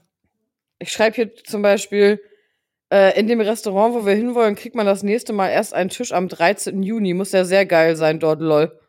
[0.79, 2.21] Ich schreibe hier zum Beispiel,
[2.91, 6.11] äh, in dem Restaurant, wo wir hinwollen, kriegt man das nächste Mal erst einen Tisch
[6.11, 6.83] am 13.
[6.83, 7.13] Juni.
[7.13, 8.79] Muss ja sehr geil sein dort, lol.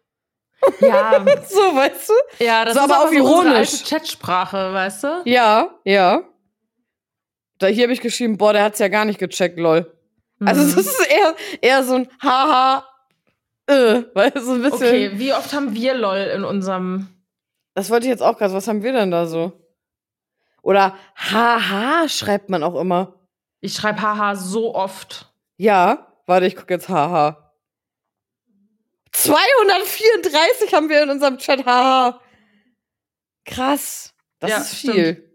[0.80, 2.44] Ja, So, weißt du?
[2.44, 3.54] ja das So, ist aber auch so ironisch.
[3.56, 5.08] alte Chatsprache, weißt du?
[5.24, 6.22] Ja, ja.
[7.58, 9.90] Da hier habe ich geschrieben, boah, der hat's ja gar nicht gecheckt, lol.
[10.44, 10.74] Also Mhm.
[10.74, 12.84] das ist eher, eher so ein Haha,
[13.66, 14.86] äh, weißt du, so ein bisschen.
[14.88, 17.08] Okay, wie oft haben wir LOL in unserem.
[17.74, 18.52] Das wollte ich jetzt auch gerade.
[18.54, 19.52] Was haben wir denn da so?
[20.62, 23.14] Oder Haha schreibt man auch immer.
[23.64, 25.32] Ich schreibe Haha so oft.
[25.56, 27.50] Ja, warte, ich gucke jetzt Haha.
[29.12, 32.20] 234 haben wir in unserem Chat Haha.
[33.46, 34.12] Krass.
[34.38, 34.90] Das Ja, ist viel.
[35.14, 35.28] stimmt.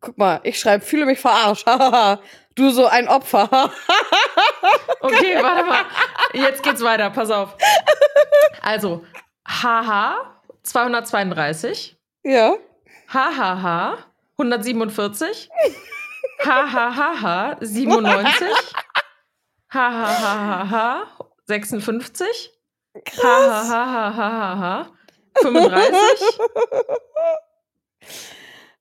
[0.00, 1.64] Guck mal, ich schreibe, fühle mich verarscht.
[1.66, 2.20] Haha.
[2.56, 3.72] du so ein Opfer.
[5.00, 5.84] Okay, warte mal.
[6.32, 7.56] Jetzt geht's weiter, pass auf.
[8.60, 9.04] Also,
[9.48, 11.96] Haha 232.
[12.24, 12.54] ja.
[13.08, 13.98] Hahaha
[14.36, 15.48] 147.
[16.44, 18.48] Hahaha 97.
[19.72, 21.06] Hahaha
[21.46, 22.52] 56.
[23.22, 24.86] Hahaha
[25.40, 25.80] 35.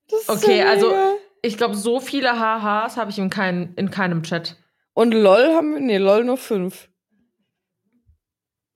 [0.09, 0.93] Das ist Okay, ja also-.
[1.41, 4.55] Ich glaube, so viele Hahas habe ich in, kein, in keinem Chat.
[4.93, 6.89] Und LOL haben wir, nee, LOL nur fünf.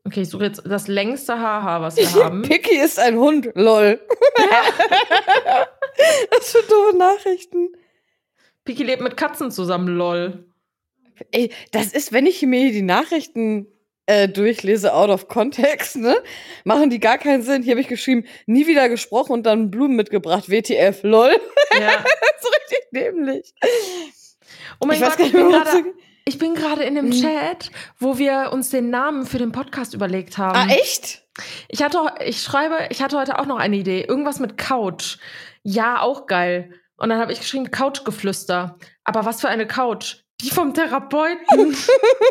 [0.06, 2.44] Okay, ich suche jetzt das längste Haha, was wir haben.
[2.44, 4.00] Picky ist ein Hund, LOL.
[6.32, 7.70] das für doofe Nachrichten.
[8.70, 10.46] Piki lebt mit Katzen zusammen, lol.
[11.32, 13.66] Ey, das ist, wenn ich mir die Nachrichten
[14.06, 16.16] äh, durchlese, out of context, ne?
[16.66, 17.64] Machen die gar keinen Sinn.
[17.64, 20.52] Hier habe ich geschrieben, nie wieder gesprochen und dann Blumen mitgebracht.
[20.52, 21.32] WTF, lol.
[21.80, 21.88] Ja.
[21.94, 23.56] ist richtig dämlich.
[24.80, 25.84] Oh mein ich Gott, ich bin gerade
[26.26, 27.14] Ich bin gerade in dem Mhm.
[27.14, 30.56] Chat, wo wir uns den Namen für den Podcast überlegt haben.
[30.56, 31.24] Ah, echt?
[31.70, 34.06] Ich hatte, ich schreibe, ich hatte heute auch noch eine Idee.
[34.08, 35.18] Irgendwas mit Couch.
[35.64, 36.76] Ja, auch geil.
[37.00, 38.78] Und dann habe ich geschrieben Couchgeflüster.
[39.04, 40.18] Aber was für eine Couch?
[40.42, 41.76] Die vom Therapeuten.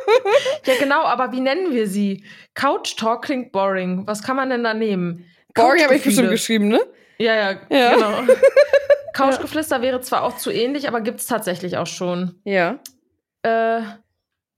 [0.66, 2.24] ja, genau, aber wie nennen wir sie?
[2.54, 4.06] Couch Talk klingt boring.
[4.06, 5.26] Was kann man denn da nehmen?
[5.54, 6.80] Boring habe ich bestimmt geschrieben, ne?
[7.18, 7.94] Ja, ja, Ja.
[7.94, 8.22] genau.
[9.14, 12.40] Couchgeflüster wäre zwar auch zu ähnlich, aber gibt es tatsächlich auch schon.
[12.44, 12.78] Ja.
[13.42, 13.80] Äh,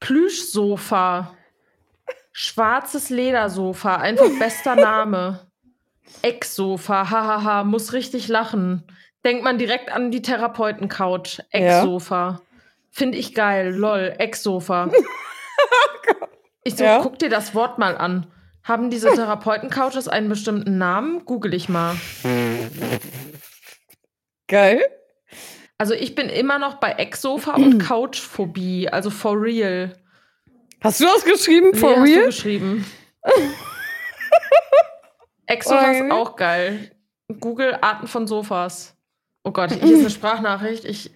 [0.00, 1.34] Plüschsofa.
[2.32, 3.96] Schwarzes Ledersofa.
[3.96, 5.46] Einfach bester Name.
[6.22, 7.10] Ecksofa.
[7.10, 7.64] Hahaha.
[7.64, 8.84] Muss richtig lachen.
[9.24, 11.40] Denkt man direkt an die Therapeutencouch.
[11.50, 12.40] Ecksofa.
[12.90, 13.74] Finde ich geil.
[13.74, 14.14] Lol.
[14.18, 14.90] Ecksofa.
[16.62, 16.98] Ich so, Ja.
[17.00, 18.26] guck dir das Wort mal an.
[18.62, 21.24] Haben diese Therapeutencouches einen bestimmten Namen?
[21.24, 21.96] Google ich mal.
[24.46, 24.82] Geil.
[25.78, 29.94] Also ich bin immer noch bei Ecksofa und Couchphobie, also for real.
[30.82, 31.74] Hast du das geschrieben?
[31.74, 32.26] For Nee, Hast du real?
[32.26, 32.86] geschrieben.
[35.52, 36.04] Okay.
[36.06, 36.92] ist auch geil.
[37.40, 38.96] Google Arten von Sofas.
[39.42, 40.84] Oh Gott, hier ist eine Sprachnachricht.
[40.84, 41.10] Ich,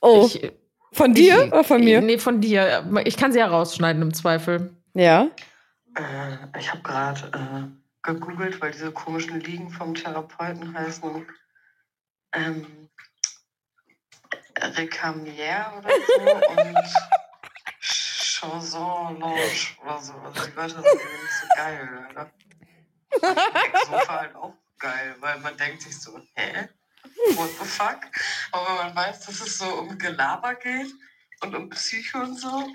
[0.00, 0.52] Oh, ich,
[0.92, 2.00] von dir ich, oder von mir?
[2.00, 2.88] Nee, von dir.
[3.04, 4.76] Ich kann sie ja rausschneiden im Zweifel.
[4.94, 5.28] Ja.
[5.96, 7.66] Äh, ich habe gerade äh,
[8.02, 11.26] gegoogelt, weil diese komischen Liegen vom Therapeuten heißen
[12.32, 12.88] ähm,
[14.58, 16.76] Recamier oder so und
[17.80, 19.40] Chanson Lounge
[19.82, 20.12] oder so.
[20.12, 22.30] Also die Wörter sind irgendwie nicht so geil, oder?
[23.86, 26.68] Sofa halt auch geil, weil man denkt sich so, hä?
[27.34, 28.00] What the fuck?
[28.52, 30.92] Aber wenn man weiß, dass es so um Gelaber geht
[31.42, 32.68] und um Psycho und so,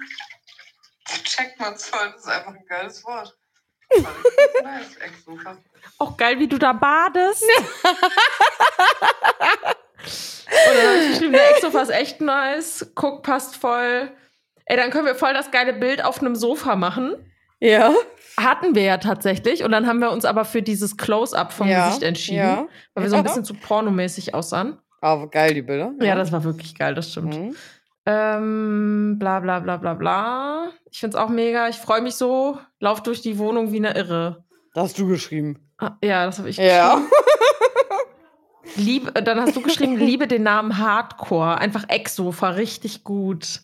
[1.23, 2.11] checkt man es voll.
[2.11, 3.37] Das ist einfach ein geiles Wort.
[4.63, 5.57] Nice, Ex-Sofa.
[5.97, 7.43] Auch geil, wie du da badest.
[10.51, 12.91] Und dann habe ich geschrieben, der Ecksofa ist echt nice.
[12.95, 14.11] Guck, passt voll.
[14.65, 17.31] Ey, dann können wir voll das geile Bild auf einem Sofa machen.
[17.59, 17.93] Ja.
[18.43, 19.63] Hatten wir ja tatsächlich.
[19.63, 21.85] Und dann haben wir uns aber für dieses Close-Up vom ja.
[21.87, 22.37] Gesicht entschieden.
[22.39, 22.67] Ja.
[22.93, 23.23] Weil wir so ein Ja.
[23.23, 24.77] bisschen zu pornomäßig aussahen.
[25.01, 25.93] Aber geil, die Bilder.
[26.01, 27.35] Ja, das war wirklich geil, das stimmt.
[27.37, 27.55] Mhm.
[28.05, 30.69] Ähm, bla bla bla bla bla.
[30.89, 31.67] Ich find's auch mega.
[31.69, 32.57] Ich freue mich so.
[32.79, 34.43] Lauf durch die Wohnung wie eine Irre.
[34.73, 35.67] Das hast du geschrieben.
[35.77, 36.95] Ah, ja, das habe ich Ja.
[36.95, 37.11] geschrieben.
[38.75, 41.57] Liebe, äh, dann hast du geschrieben, liebe den Namen Hardcore.
[41.57, 43.61] Einfach Ex-Sofa, richtig gut.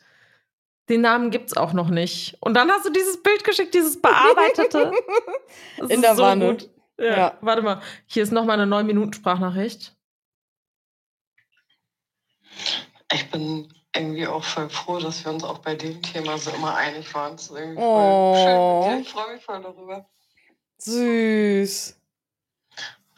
[0.90, 2.38] Den Namen gibt's auch noch nicht.
[2.40, 4.92] Und dann hast du dieses Bild geschickt, dieses bearbeitete.
[5.78, 6.48] Das In ist der so Wanne.
[6.54, 6.70] gut.
[7.00, 7.18] Ja.
[7.18, 7.38] Ja.
[7.42, 9.96] Warte mal, hier ist noch mal eine 9-Minuten-Sprachnachricht.
[13.14, 16.76] Ich bin irgendwie auch voll froh, dass wir uns auch bei dem Thema so immer
[16.76, 17.34] einig waren.
[17.34, 18.34] Das ist irgendwie Oh.
[18.34, 19.02] voll schön.
[19.02, 20.10] Ich freue mich voll darüber.
[20.80, 22.00] Süß.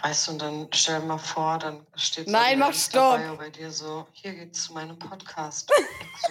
[0.02, 3.20] Weißt du, und dann stell dir mal vor, dann steht so Nein, mach Stopp.
[3.38, 5.70] bei dir so, hier geht's zu meinem Podcast.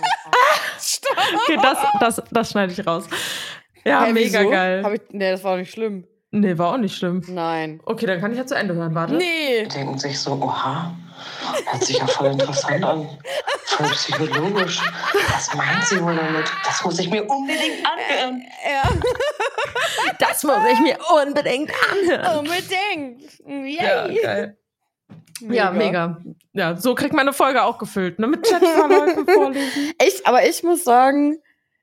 [0.81, 1.17] Stopp.
[1.45, 3.05] Okay, das, das, das schneide ich raus.
[3.85, 4.51] Ja, Hä, mega wieso?
[4.51, 4.83] geil.
[4.85, 6.05] Hab ich, nee, das war doch nicht schlimm.
[6.31, 7.23] nee, war auch nicht schlimm.
[7.29, 7.81] Nein.
[7.85, 9.15] Okay, dann kann ich ja zu Ende hören, warte.
[9.15, 9.65] Nee.
[9.65, 10.95] Die denken sich so, oha,
[11.65, 13.19] hört sich ja voll interessant an.
[13.67, 14.81] Voll psychologisch.
[15.33, 16.47] Was meint sie wohl damit?
[16.65, 18.43] Das muss ich mir unbedingt anhören.
[18.65, 18.83] Ja.
[20.19, 22.39] Das muss ich mir unbedingt anhören.
[22.39, 23.23] Unbedingt.
[23.47, 24.23] Ja, Yay.
[24.23, 24.57] geil.
[25.41, 26.19] Ja, mega.
[26.53, 28.27] Ja, so kriegt man eine Folge auch gefüllt, ne?
[28.27, 29.93] Mit Chatverläufen vorlesen.
[30.05, 31.39] Ich, aber ich muss sagen,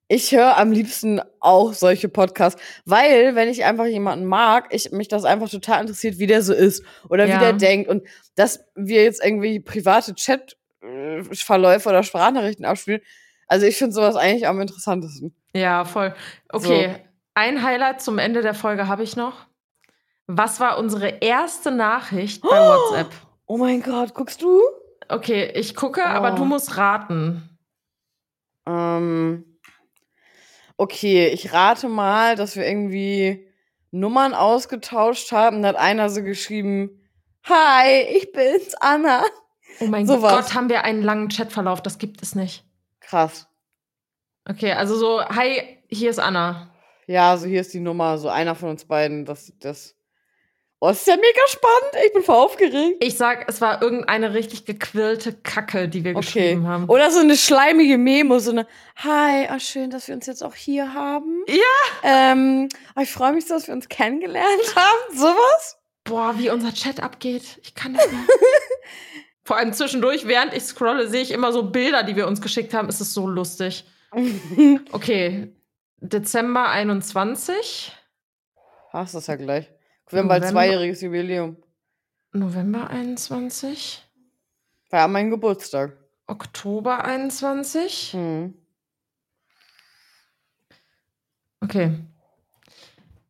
[0.08, 5.08] ich höre am liebsten auch solche Podcasts, weil wenn ich einfach jemanden mag, ich mich
[5.08, 7.36] das einfach total interessiert, wie der so ist oder Ja.
[7.36, 8.03] wie der denkt und
[8.36, 13.01] dass wir jetzt irgendwie private Chat-Verläufe oder Sprachnachrichten abspielen.
[13.47, 15.36] Also ich finde sowas eigentlich am interessantesten.
[15.56, 16.14] Ja, voll.
[16.49, 16.95] Okay,
[17.34, 19.45] ein Highlight zum Ende der Folge habe ich noch.
[20.28, 22.51] Was war unsere erste Nachricht bei Oh.
[22.91, 23.12] WhatsApp?
[23.45, 24.60] Oh mein Gott, guckst du?
[25.08, 26.36] Okay, ich gucke, aber Oh.
[26.38, 27.47] du musst raten.
[28.68, 29.45] Ähm,
[30.78, 33.47] okay, ich rate mal, dass wir irgendwie
[33.91, 35.61] Nummern ausgetauscht haben.
[35.61, 37.01] Da hat einer so geschrieben,
[37.43, 39.23] Hi, ich bin's, Anna.
[39.80, 40.34] Oh mein Sowas.
[40.34, 42.65] Gott, haben wir einen langen Chatverlauf, das gibt es nicht.
[43.01, 43.47] Krass.
[44.49, 46.71] Okay, also so, hi, hier ist Anna.
[47.07, 49.95] Ja, so hier ist die Nummer, so einer von uns beiden, das, das.
[50.82, 52.05] Oh, das ist ja mega spannend.
[52.05, 52.97] Ich bin voll aufgeregt.
[53.03, 56.19] Ich sag, es war irgendeine richtig gequirlte Kacke, die wir Okay.
[56.26, 56.86] geschrieben haben.
[56.89, 58.67] Oder so eine schleimige Memo, so eine
[58.97, 61.43] Hi, oh, schön, dass wir uns jetzt auch hier haben.
[61.47, 62.01] Ja.
[62.03, 64.45] Ähm, oh, ich freue mich, dass wir uns kennengelernt
[64.76, 65.17] haben.
[65.17, 65.78] Sowas?
[66.03, 67.59] Boah, wie unser Chat abgeht.
[67.63, 68.30] Ich kann das nicht.
[69.43, 72.73] Vor allem zwischendurch, während ich scrolle, sehe ich immer so Bilder, die wir uns geschickt
[72.73, 72.89] haben.
[72.89, 73.86] Es ist so lustig.
[74.91, 75.53] Okay,
[75.99, 77.91] Dezember 21,
[78.91, 79.69] Hast das ja gleich.
[80.10, 80.62] Wir haben bald November.
[80.62, 81.58] zweijähriges Jubiläum.
[82.32, 84.03] November 21,
[84.89, 85.93] War ja mein Geburtstag.
[86.28, 88.53] Oktober 21, Hm.
[91.62, 91.91] Okay.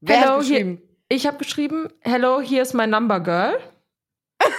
[0.02, 0.82] Wer Hello, hat geschrieben?
[1.08, 3.60] Ich habe geschrieben, hello, here's my number girl.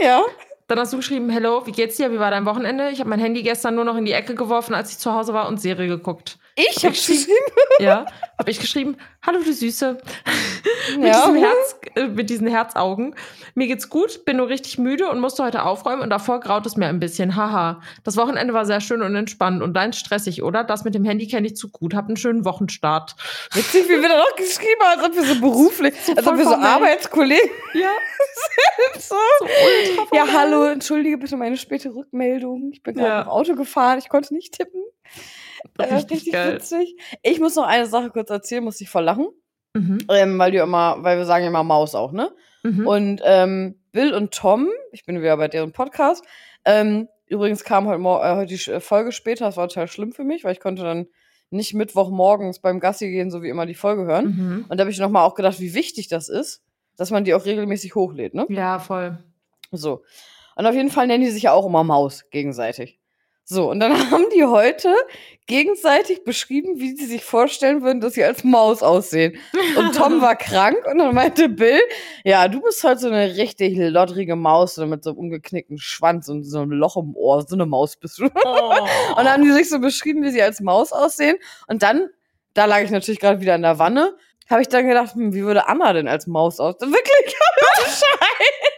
[0.00, 0.24] Ja.
[0.66, 2.10] Dann hast du geschrieben, hello, wie geht's dir?
[2.10, 2.90] Wie war dein Wochenende?
[2.90, 5.32] Ich habe mein Handy gestern nur noch in die Ecke geworfen, als ich zu Hause
[5.34, 6.38] war und Serie geguckt.
[6.54, 7.26] Ich habe geschrieben.
[7.80, 8.04] Ja,
[8.38, 8.96] habe ich geschrieben,
[9.26, 9.98] hallo du Süße.
[10.98, 11.20] mit, Ja.
[11.26, 13.14] diesem Herz, äh, mit diesen Herzaugen.
[13.54, 16.76] Mir geht's gut, bin nur richtig müde und musste heute aufräumen und davor graut es
[16.76, 17.34] mir ein bisschen.
[17.34, 17.80] Haha.
[18.04, 20.62] Das Wochenende war sehr schön und entspannt und dein stressig, oder?
[20.64, 21.94] Das mit dem Handy kenne ich zu gut.
[21.94, 23.16] Hab einen schönen Wochenstart.
[23.54, 26.44] Witzig, wie wir da noch geschrieben haben, als ob wir so beruflich, als ob wir
[26.44, 26.54] so.
[26.54, 27.90] Arbeitskollegen Ja,
[28.98, 29.14] so.
[29.96, 32.70] ultra Ja, hallo, entschuldige bitte meine späte Rückmeldung.
[32.72, 33.22] Ich bin gerade Ja.
[33.22, 34.82] im Auto gefahren, ich konnte nicht tippen.
[35.78, 36.54] Äh, Richtig geil.
[36.54, 36.96] witzig.
[37.22, 39.28] Ich muss noch eine Sache kurz erzählen, muss ich voll lachen.
[39.74, 39.98] Mhm.
[40.10, 42.30] Ähm, weil du immer, weil wir sagen immer Maus auch, ne?
[42.62, 42.86] Mhm.
[42.86, 46.24] Und ähm, Bill und Tom, ich bin wieder bei deren Podcast.
[46.64, 50.24] Ähm, übrigens kam heute, äh, heute die Sch- Folge später, das war total schlimm für
[50.24, 51.06] mich, weil ich konnte dann
[51.50, 54.24] nicht Mittwochmorgens beim Gassi gehen, so wie immer die Folge hören.
[54.26, 54.64] Mhm.
[54.68, 56.62] Und da habe ich nochmal auch gedacht, wie wichtig das ist,
[56.96, 58.46] dass man die auch regelmäßig hochlädt, ne?
[58.50, 59.18] Ja, voll.
[59.70, 60.02] So.
[60.54, 63.00] Und auf jeden Fall nennen die sich ja auch immer Maus gegenseitig.
[63.44, 64.94] So, und dann haben die heute
[65.46, 69.36] gegenseitig beschrieben, wie sie sich vorstellen würden, dass sie als Maus aussehen.
[69.76, 71.80] Und Tom war krank und dann meinte Bill,
[72.24, 76.44] ja, du bist halt so eine richtig lottrige Maus mit so einem umgeknickten Schwanz und
[76.44, 77.44] so einem Loch im Ohr.
[77.46, 78.26] So eine Maus bist du.
[78.44, 78.74] Oh.
[79.16, 81.36] Und dann haben die sich so beschrieben, wie sie als Maus aussehen.
[81.66, 82.08] Und dann,
[82.54, 84.16] da lag ich natürlich gerade wieder in der Wanne,
[84.48, 86.92] habe ich dann gedacht, hm, wie würde Anna denn als Maus aussehen?
[86.92, 87.34] Wirklich,
[87.84, 88.71] Scheiße.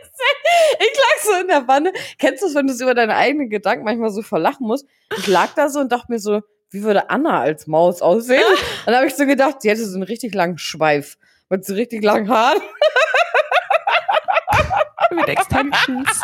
[0.78, 1.92] Ich lag so in der Wanne.
[2.18, 4.86] Kennst du es, wenn du so über deine eigenen Gedanken manchmal so verlachen musst?
[5.16, 6.40] Ich lag da so und dachte mir so,
[6.70, 8.42] wie würde Anna als Maus aussehen?
[8.86, 11.16] Und dann habe ich so gedacht, sie hätte so einen richtig langen Schweif
[11.48, 12.60] mit so richtig langen Haaren.
[15.10, 16.20] Mit Extensions.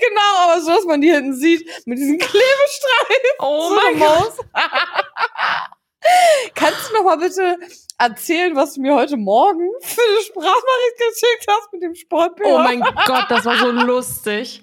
[0.00, 3.30] Genau, aber so, dass man die hinten sieht, mit diesen Klebestreifen.
[3.38, 4.34] Oh so mein eine Gott.
[6.54, 7.56] Kannst du noch mal bitte
[7.98, 12.46] erzählen, was du mir heute Morgen für eine Sprachnachricht geschickt hast mit dem Sportbär?
[12.48, 14.62] Oh mein Gott, das war so lustig.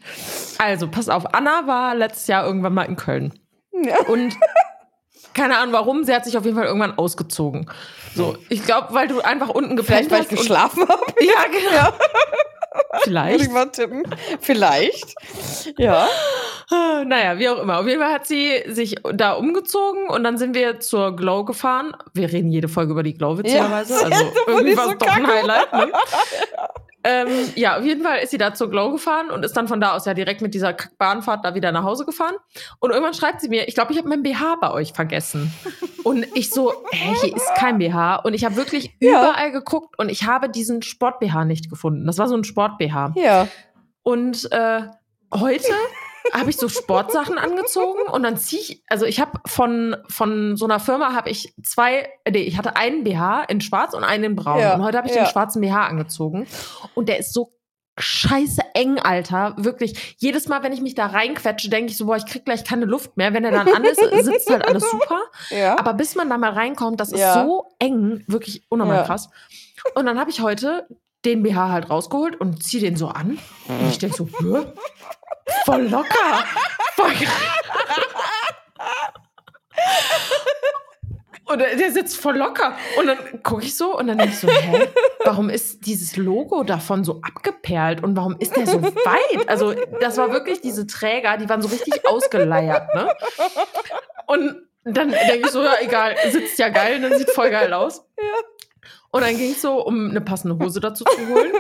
[0.58, 1.34] Also, pass auf.
[1.34, 3.34] Anna war letztes Jahr irgendwann mal in Köln.
[3.74, 4.00] Ja.
[4.08, 4.36] Und
[5.34, 7.70] keine Ahnung warum, sie hat sich auf jeden Fall irgendwann ausgezogen.
[8.14, 10.32] So, ich glaube, weil du einfach unten gepennt Vielleicht, weil ich hast.
[10.32, 11.06] und- geschlafen habe.
[11.22, 11.72] Ja, genau.
[11.72, 11.94] Ja.
[12.74, 13.42] Würde Vielleicht.
[13.42, 14.04] ich mal tippen.
[14.40, 15.16] Vielleicht.
[15.78, 16.08] Ja.
[17.06, 17.80] Naja, wie auch immer.
[17.80, 21.96] Auf jeden Fall hat sie sich da umgezogen und dann sind wir zur Glow gefahren.
[22.14, 23.94] Wir reden jede Folge über die Glow, witzigerweise.
[24.02, 25.28] Ja, also irgendwie war so es doch ein.
[25.28, 25.74] Highlight.
[25.74, 25.92] Ne?
[27.04, 29.82] ähm, ja, auf jeden Fall ist sie da zur Glow gefahren und ist dann von
[29.82, 32.36] da aus ja direkt mit dieser Bahnfahrt da wieder nach Hause gefahren.
[32.80, 35.52] Und irgendwann schreibt sie mir, ich glaube, ich habe mein BH bei euch vergessen.
[36.04, 38.18] Und ich so, hä, hier ist kein BH.
[38.18, 39.22] Und ich habe wirklich Ja.
[39.22, 42.06] überall geguckt und ich habe diesen Sport-BH nicht gefunden.
[42.08, 43.14] Das war so ein Sport-BH.
[43.16, 43.48] Ja.
[44.04, 44.82] Und äh,
[45.34, 45.64] heute
[46.34, 50.66] habe ich so Sportsachen angezogen und dann ziehe ich, also ich habe von, von so
[50.66, 54.36] einer Firma habe ich zwei, nee, ich hatte einen BH in schwarz und einen in
[54.36, 54.60] braun.
[54.60, 55.24] Ja, Und heute habe ich ja.
[55.24, 56.48] den schwarzen BH angezogen
[56.94, 57.54] und der ist so
[57.98, 59.54] scheiße eng, Alter.
[59.58, 60.16] Wirklich.
[60.18, 62.86] Jedes Mal, wenn ich mich da reinquetsche, denke ich so, boah, ich krieg gleich keine
[62.86, 63.34] Luft mehr.
[63.34, 65.20] Wenn er dann an ist, sitzt halt alles super.
[65.50, 65.78] Ja.
[65.78, 69.30] Aber bis man da mal reinkommt, das ist so eng, wirklich unnormal krass.
[69.96, 70.88] Und dann habe ich heute
[71.26, 73.38] den BH halt rausgeholt und ziehe den so an.
[73.68, 74.66] Und ich denke so, Hä?
[75.66, 76.46] Voll locker.
[76.96, 77.14] Voll
[81.52, 82.76] und der, sitzt voll locker.
[82.98, 84.88] Und dann gucke ich so und dann denke ich so, hä,
[85.26, 89.50] warum ist dieses Logo davon so abgeperlt und warum ist der so weit?
[89.50, 93.14] Also, das war wirklich diese Träger, die waren so richtig ausgeleiert, ne?
[94.28, 98.08] Und dann denke ich so, ja, egal, sitzt ja geil, dann sieht voll geil aus.
[99.12, 101.52] Und dann ging es so, um eine passende Hose dazu zu holen.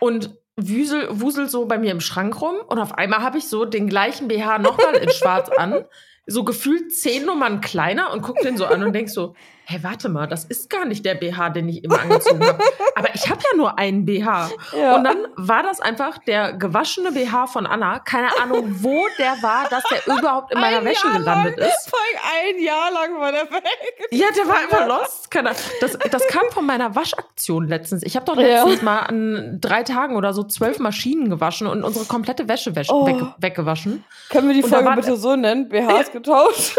[0.00, 2.56] Und wusel, wusel so bei mir im Schrank rum.
[2.66, 5.84] Und auf einmal habe ich so den gleichen BH nochmal in schwarz an.
[6.26, 9.34] So gefühlt zehn Nummern kleiner und guck den so an und denk so,
[9.68, 12.62] hey, warte mal, das ist gar nicht der BH, den ich immer angezogen habe.
[12.94, 14.50] Aber ich habe ja nur einen BH.
[14.78, 14.94] Ja.
[14.94, 17.98] Und dann war das einfach der gewaschene BH von Anna.
[17.98, 21.68] Keine Ahnung, wo der war, dass der überhaupt in meiner Ein Wäsche Jahr gelandet lang,
[21.68, 21.90] ist.
[21.90, 24.08] Vor allem ein Jahr lang war der weg.
[24.12, 25.30] Ja, der war einfach lost.
[25.32, 25.50] Keine.
[25.80, 28.02] Das, das kam von meiner Waschaktion letztens.
[28.04, 32.04] Ich habe doch letztens mal an drei Tagen oder so zwölf Maschinen gewaschen und unsere
[32.04, 33.04] komplette Wäsche wäsch Oh.
[33.06, 34.04] weg, weggewaschen.
[34.30, 35.68] Können wir die Folge war- bitte so nennen?
[35.68, 36.76] BHs getauscht?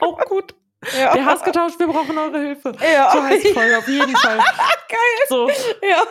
[0.00, 0.54] Auch gut.
[0.98, 1.12] Ja.
[1.14, 2.72] Der Hass getauscht, wir brauchen eure Hilfe.
[2.80, 3.10] Ja.
[3.12, 4.38] So heißt Folge, auf jeden Fall.
[4.88, 4.98] Geil.
[5.28, 5.48] So,
[5.86, 6.02] Ja.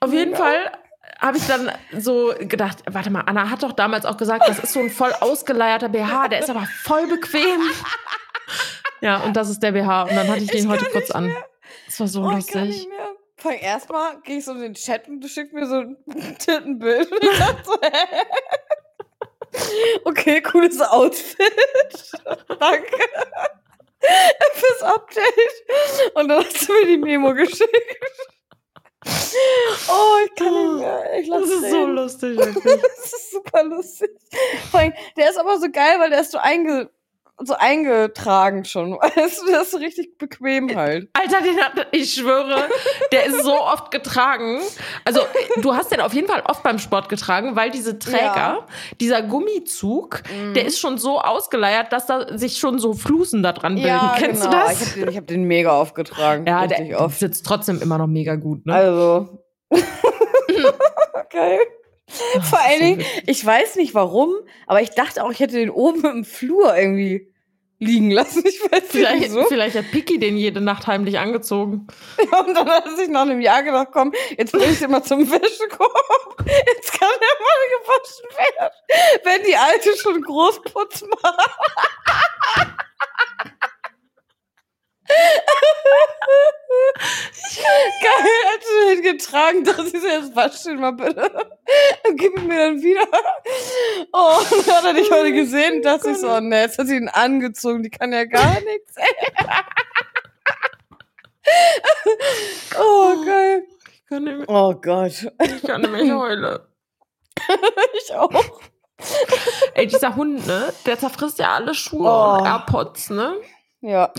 [0.00, 0.42] auf jeden Mega.
[0.44, 0.72] Fall
[1.20, 4.72] habe ich dann so gedacht, warte mal, Anna hat doch damals auch gesagt, das ist
[4.72, 7.60] so ein voll ausgeleierter BH, der ist aber voll bequem.
[9.00, 10.04] Ja, und das ist der BH.
[10.04, 11.26] Und dann hatte ich den Ich heute kurz an.
[11.26, 11.44] mehr.
[11.86, 12.88] Das war so Oh, lustig.
[13.36, 15.96] Vor allem erstmal gehe ich so in den Chat und du schickst mir so ein
[16.38, 17.10] Tittenbild.
[17.12, 18.22] Und ich dachte so, hä?
[20.04, 21.52] Okay, cooles Outfit.
[22.60, 22.96] Danke.
[24.82, 26.14] Update.
[26.14, 27.70] Und dann hast du mir die Memo geschickt.
[29.88, 31.18] Oh, ich kann nicht mehr.
[31.20, 31.94] Ich lass Das ist so Tränen.
[31.94, 32.82] lustig, wirklich.
[32.82, 34.10] Das ist super lustig.
[34.70, 36.90] Vor allem, der ist aber so geil, weil der ist so, einge,
[37.44, 38.98] so eingetragen schon.
[39.16, 41.08] Der ist so richtig bequem halt.
[41.12, 42.68] Alter, den hat, ich schwöre,
[43.12, 44.60] der ist so oft getragen.
[45.04, 45.20] Also,
[45.60, 48.66] du hast den auf jeden Fall oft beim Sport getragen, weil diese Träger, Ja.
[49.00, 50.22] dieser Gummizug,
[50.54, 54.00] der ist schon so ausgeleiert, dass da sich schon so Flusen da dran bilden.
[54.16, 54.52] Kennst genau.
[54.54, 54.80] du das?
[54.80, 56.46] Ich habe den, ich hab den mega aufgetragen.
[56.46, 57.18] ja, richtig der oft.
[57.18, 58.74] sitzt trotzdem immer noch mega gut, ne?
[58.74, 59.42] Also.
[61.30, 61.58] geil.
[62.38, 64.32] Ach, Vor allen so Dingen, ich weiß nicht warum,
[64.66, 67.32] aber ich dachte auch, ich hätte den oben im Flur irgendwie
[67.78, 68.42] liegen lassen.
[68.46, 69.44] Ich weiß nicht Vielleicht, wieso.
[69.44, 71.86] vielleicht hat Piki den jede Nacht heimlich angezogen.
[72.18, 75.02] Und dann hat er sich nach einem Jahr gedacht, komm, jetzt bring ich den mal
[75.02, 75.92] zum Wäschekorb.
[76.46, 78.72] Jetzt kann er mal gewaschen werden,
[79.24, 81.50] wenn die Alte schon Großputz macht.
[88.02, 91.30] Geil, hat sie den getragen, dass ich so, jetzt wasch den mal bitte.
[92.08, 93.06] Und gib ihn mir dann wieder.
[94.12, 96.96] Oh, und hat er dich heute gesehen, dass ich so, oh ne, jetzt hat sie
[96.96, 98.94] ihn angezogen, die kann ja gar nichts.
[98.96, 99.14] ey.
[102.78, 103.62] Oh, geil.
[103.92, 105.12] Ich kann nicht mehr, Oh Gott.
[105.42, 106.58] ich kann nicht mehr heulen.
[108.02, 108.30] Ich auch.
[109.74, 110.72] Ey, dieser Hund, ne?
[110.86, 112.38] Der zerfrisst ja alle Schuhe Oh.
[112.38, 113.36] und AirPods, ne?
[113.82, 114.12] Ja.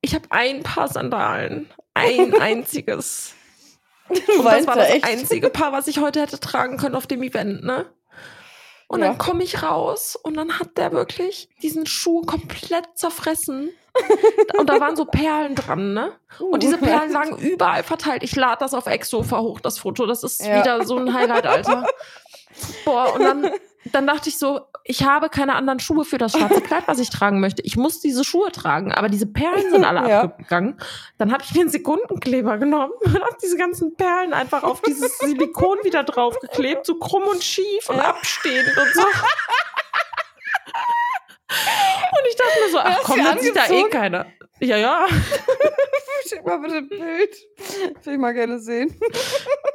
[0.00, 1.70] Ich habe ein Paar Sandalen.
[1.94, 3.34] Ein einziges.
[4.08, 5.04] Und das war das echt.
[5.04, 7.86] einzige Paar, was ich heute hätte tragen können auf dem Event, ne?
[8.88, 9.08] Und Ja.
[9.08, 13.70] dann komme ich raus und dann hat der wirklich diesen Schuh komplett zerfressen.
[14.58, 16.12] und da waren so Perlen dran, ne?
[16.40, 18.24] Und diese Perlen lagen überall verteilt.
[18.24, 20.06] Ich lade das auf Exofa hoch, das Foto.
[20.06, 20.58] Das ist Ja.
[20.60, 21.86] wieder so ein Highlight, Alter.
[22.84, 23.48] Boah, und dann,
[23.84, 27.10] dann dachte ich so, ich habe keine anderen Schuhe für das schwarze Kleid, was ich
[27.10, 27.62] tragen möchte.
[27.62, 30.22] Ich muss diese Schuhe tragen, aber diese Perlen sind alle Ja.
[30.22, 30.78] abgegangen.
[31.18, 35.18] Dann habe ich mir einen Sekundenkleber genommen und habe diese ganzen Perlen einfach auf dieses
[35.20, 38.10] Silikon wieder draufgeklebt, so krumm und schief und Ja.
[38.10, 39.02] abstehend und so.
[41.52, 44.26] Und ich dachte mir so, ach komm, dann sieht da eh keiner.
[44.60, 45.06] Ja, ja.
[46.30, 47.36] Schick mal bitte ein Bild.
[48.04, 48.94] Will ich mal gerne sehen.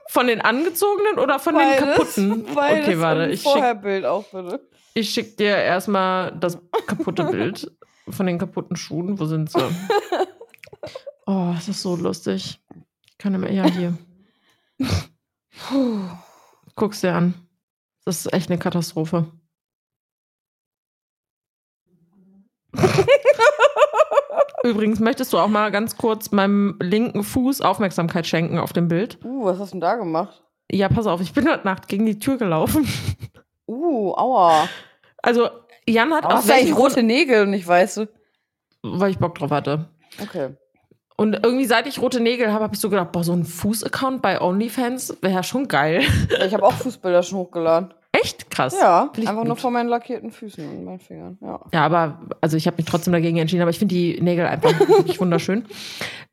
[0.09, 2.45] Von den angezogenen oder von den kaputten?
[2.55, 4.65] Beides okay, warte, ich schick, Vorherbild auch bitte.
[4.93, 7.69] ich schick dir erstmal das kaputte Bild
[8.09, 9.19] von den kaputten Schuhen.
[9.19, 9.59] Wo sind sie?
[11.27, 12.61] Oh, das ist so lustig.
[13.07, 13.97] Ich kann immer, ja, hier.
[14.77, 16.01] Puh.
[16.75, 17.33] Guck's dir an.
[18.05, 19.25] Das ist echt eine Katastrophe.
[24.65, 29.19] Übrigens, möchtest du auch mal ganz kurz meinem linken Fuß Aufmerksamkeit schenken auf dem Bild?
[29.23, 30.43] Uh, was hast du denn da gemacht?
[30.71, 32.87] Ja, pass auf, ich bin heute Nacht gegen die Tür gelaufen.
[33.67, 34.69] Uh, aua.
[35.23, 35.49] Also,
[35.87, 38.07] Jan hat welchem Grund, rote Nägel und nicht weiße?
[38.85, 39.85] weil ich Bock drauf hatte.
[40.21, 40.49] Okay.
[41.17, 44.21] Und irgendwie, seit ich rote Nägel habe, habe ich so gedacht, boah, so ein Fuß-Account
[44.21, 46.03] bei OnlyFans wäre ja schon geil.
[46.45, 47.93] Ich habe auch Fußbilder schon hochgeladen.
[48.25, 48.75] Echt krass.
[48.79, 49.61] Ja, Find ich einfach nur gut.
[49.61, 51.37] von meinen lackierten Füßen und meinen Fingern.
[51.41, 51.59] Ja.
[51.73, 54.71] Ja, aber also ich habe mich trotzdem dagegen entschieden, aber ich finde die Nägel einfach
[54.87, 55.65] wirklich wunderschön.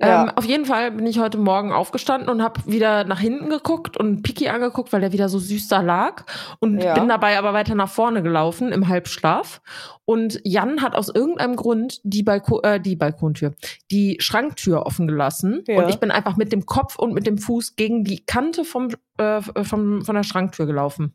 [0.00, 0.24] Ja.
[0.24, 3.96] Ähm, auf jeden Fall bin ich heute Morgen aufgestanden und habe wieder nach hinten geguckt
[3.96, 6.24] und Piki angeguckt, weil der wieder so süß da lag
[6.60, 6.94] und Ja.
[6.94, 9.60] bin dabei aber weiter nach vorne gelaufen im Halbschlaf.
[10.04, 13.54] Und Jan hat aus irgendeinem Grund die, Balko äh, die Balkontür,
[13.92, 15.78] die Schranktür offen gelassen Ja.
[15.82, 18.88] und ich bin einfach mit dem Kopf und mit dem Fuß gegen die Kante vom,
[19.18, 21.14] äh, vom, von der Schranktür gelaufen.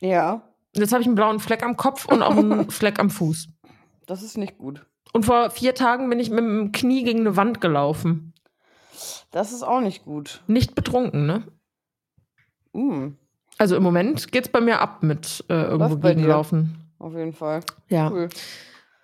[0.00, 0.34] Ja,
[0.74, 3.48] Und Jetzt habe ich einen blauen Fleck am Kopf und auch einen Fleck am Fuß.
[4.06, 4.86] das ist nicht gut.
[5.12, 8.32] Und vor vier Tagen bin ich mit dem Knie gegen eine Wand gelaufen.
[9.32, 10.42] Das ist auch nicht gut.
[10.46, 11.42] Nicht betrunken, ne?
[12.72, 13.14] Mm,
[13.58, 16.92] Also im Moment geht's bei mir ab mit äh, irgendwo gegenlaufen.
[16.98, 17.60] auf jeden Fall.
[17.88, 18.10] Ja.
[18.10, 18.28] Cool.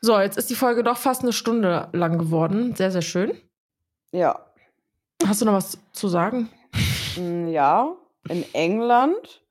[0.01, 2.77] So, jetzt ist die Folge doch fast eine Stunde lang geworden.
[2.77, 3.33] Sehr, sehr schön.
[4.13, 4.47] Ja.
[5.27, 6.49] Hast du noch was zu sagen?
[7.17, 7.97] Mm, Ja,
[8.29, 9.43] in England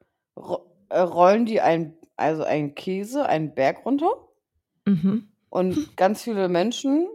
[0.89, 4.09] äh, rollen die ein, also einen Käse, einen Berg runter
[4.86, 5.29] Mhm.
[5.49, 7.07] und ganz viele Menschen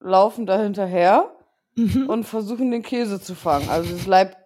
[0.00, 1.34] laufen da hinterher
[1.76, 2.08] Mhm.
[2.08, 3.68] und versuchen den Käse zu fangen.
[3.68, 4.36] Also es bleibt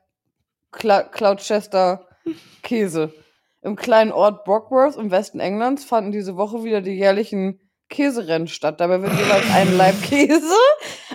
[0.72, 2.06] Cla Clouchester
[2.62, 3.12] Käse.
[3.62, 8.80] Im kleinen Ort Brockworth im Westen Englands fanden diese Woche wieder die jährlichen Käserennen statt.
[8.80, 10.54] Dabei wird jeweils ein Laib Käse,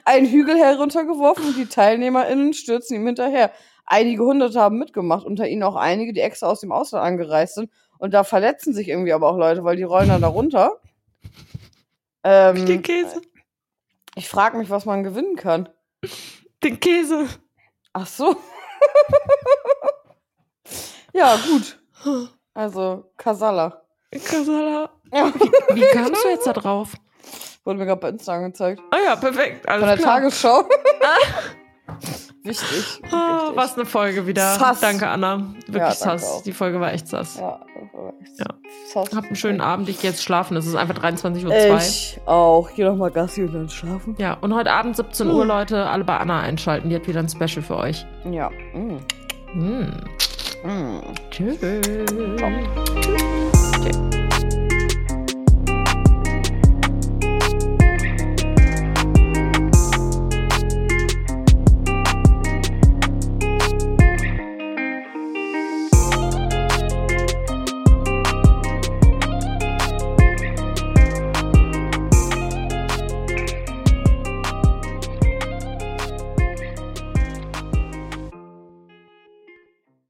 [0.06, 3.52] ein Hügel heruntergeworfen und die TeilnehmerInnen stürzen ihm hinterher.
[3.88, 7.72] Einige Hunderte haben mitgemacht, unter ihnen auch einige, die extra aus dem Ausland angereist sind.
[7.98, 10.82] Und da verletzen sich irgendwie aber auch Leute, weil die rollen dann da runter.
[12.24, 13.22] Ähm, Den Käse.
[14.16, 15.70] ich frage mich, was man gewinnen kann.
[16.64, 17.28] Den Käse.
[17.94, 18.36] Ach so.
[21.14, 21.80] ja, gut.
[22.54, 23.82] Also, Kasala.
[24.12, 24.90] Kasala.
[25.14, 25.34] Ja.
[25.74, 26.94] Wie kamst du jetzt da drauf?
[27.64, 28.82] Wurde mir gerade bei Insta angezeigt.
[28.92, 29.68] Ah ja, perfekt.
[29.68, 30.16] Alles Von der klar.
[30.20, 30.64] Tagesschau.
[32.44, 33.02] Wichtig.
[33.12, 33.56] Ah, wichtig.
[33.58, 34.56] was eine Folge wieder.
[34.56, 34.80] Sass.
[34.80, 35.38] Danke, Anna.
[35.68, 36.24] Wirklich Ja, sass.
[36.24, 36.44] auch.
[36.44, 37.38] Die Folge war echt sass.
[37.38, 38.46] Ja, das war echt Ja.
[38.94, 39.10] sass.
[39.16, 39.90] Habt einen schönen Abend.
[39.90, 40.56] Ich gehe jetzt schlafen.
[40.58, 41.78] Es ist einfach 23.02 Uhr.
[41.78, 42.70] Ich auch.
[42.76, 44.16] Geh noch mal Gassi und dann schlafen.
[44.18, 46.90] Ja, und heute Abend 17 Uhr, Leute, alle bei Anna einschalten.
[46.90, 48.06] Die hat wieder ein Special für euch.
[48.32, 48.50] Ja.
[48.74, 49.00] Mm.
[49.54, 49.94] Mm.
[50.64, 51.02] Mm.
[51.32, 51.58] Tschüss.
[52.38, 53.37] Ciao.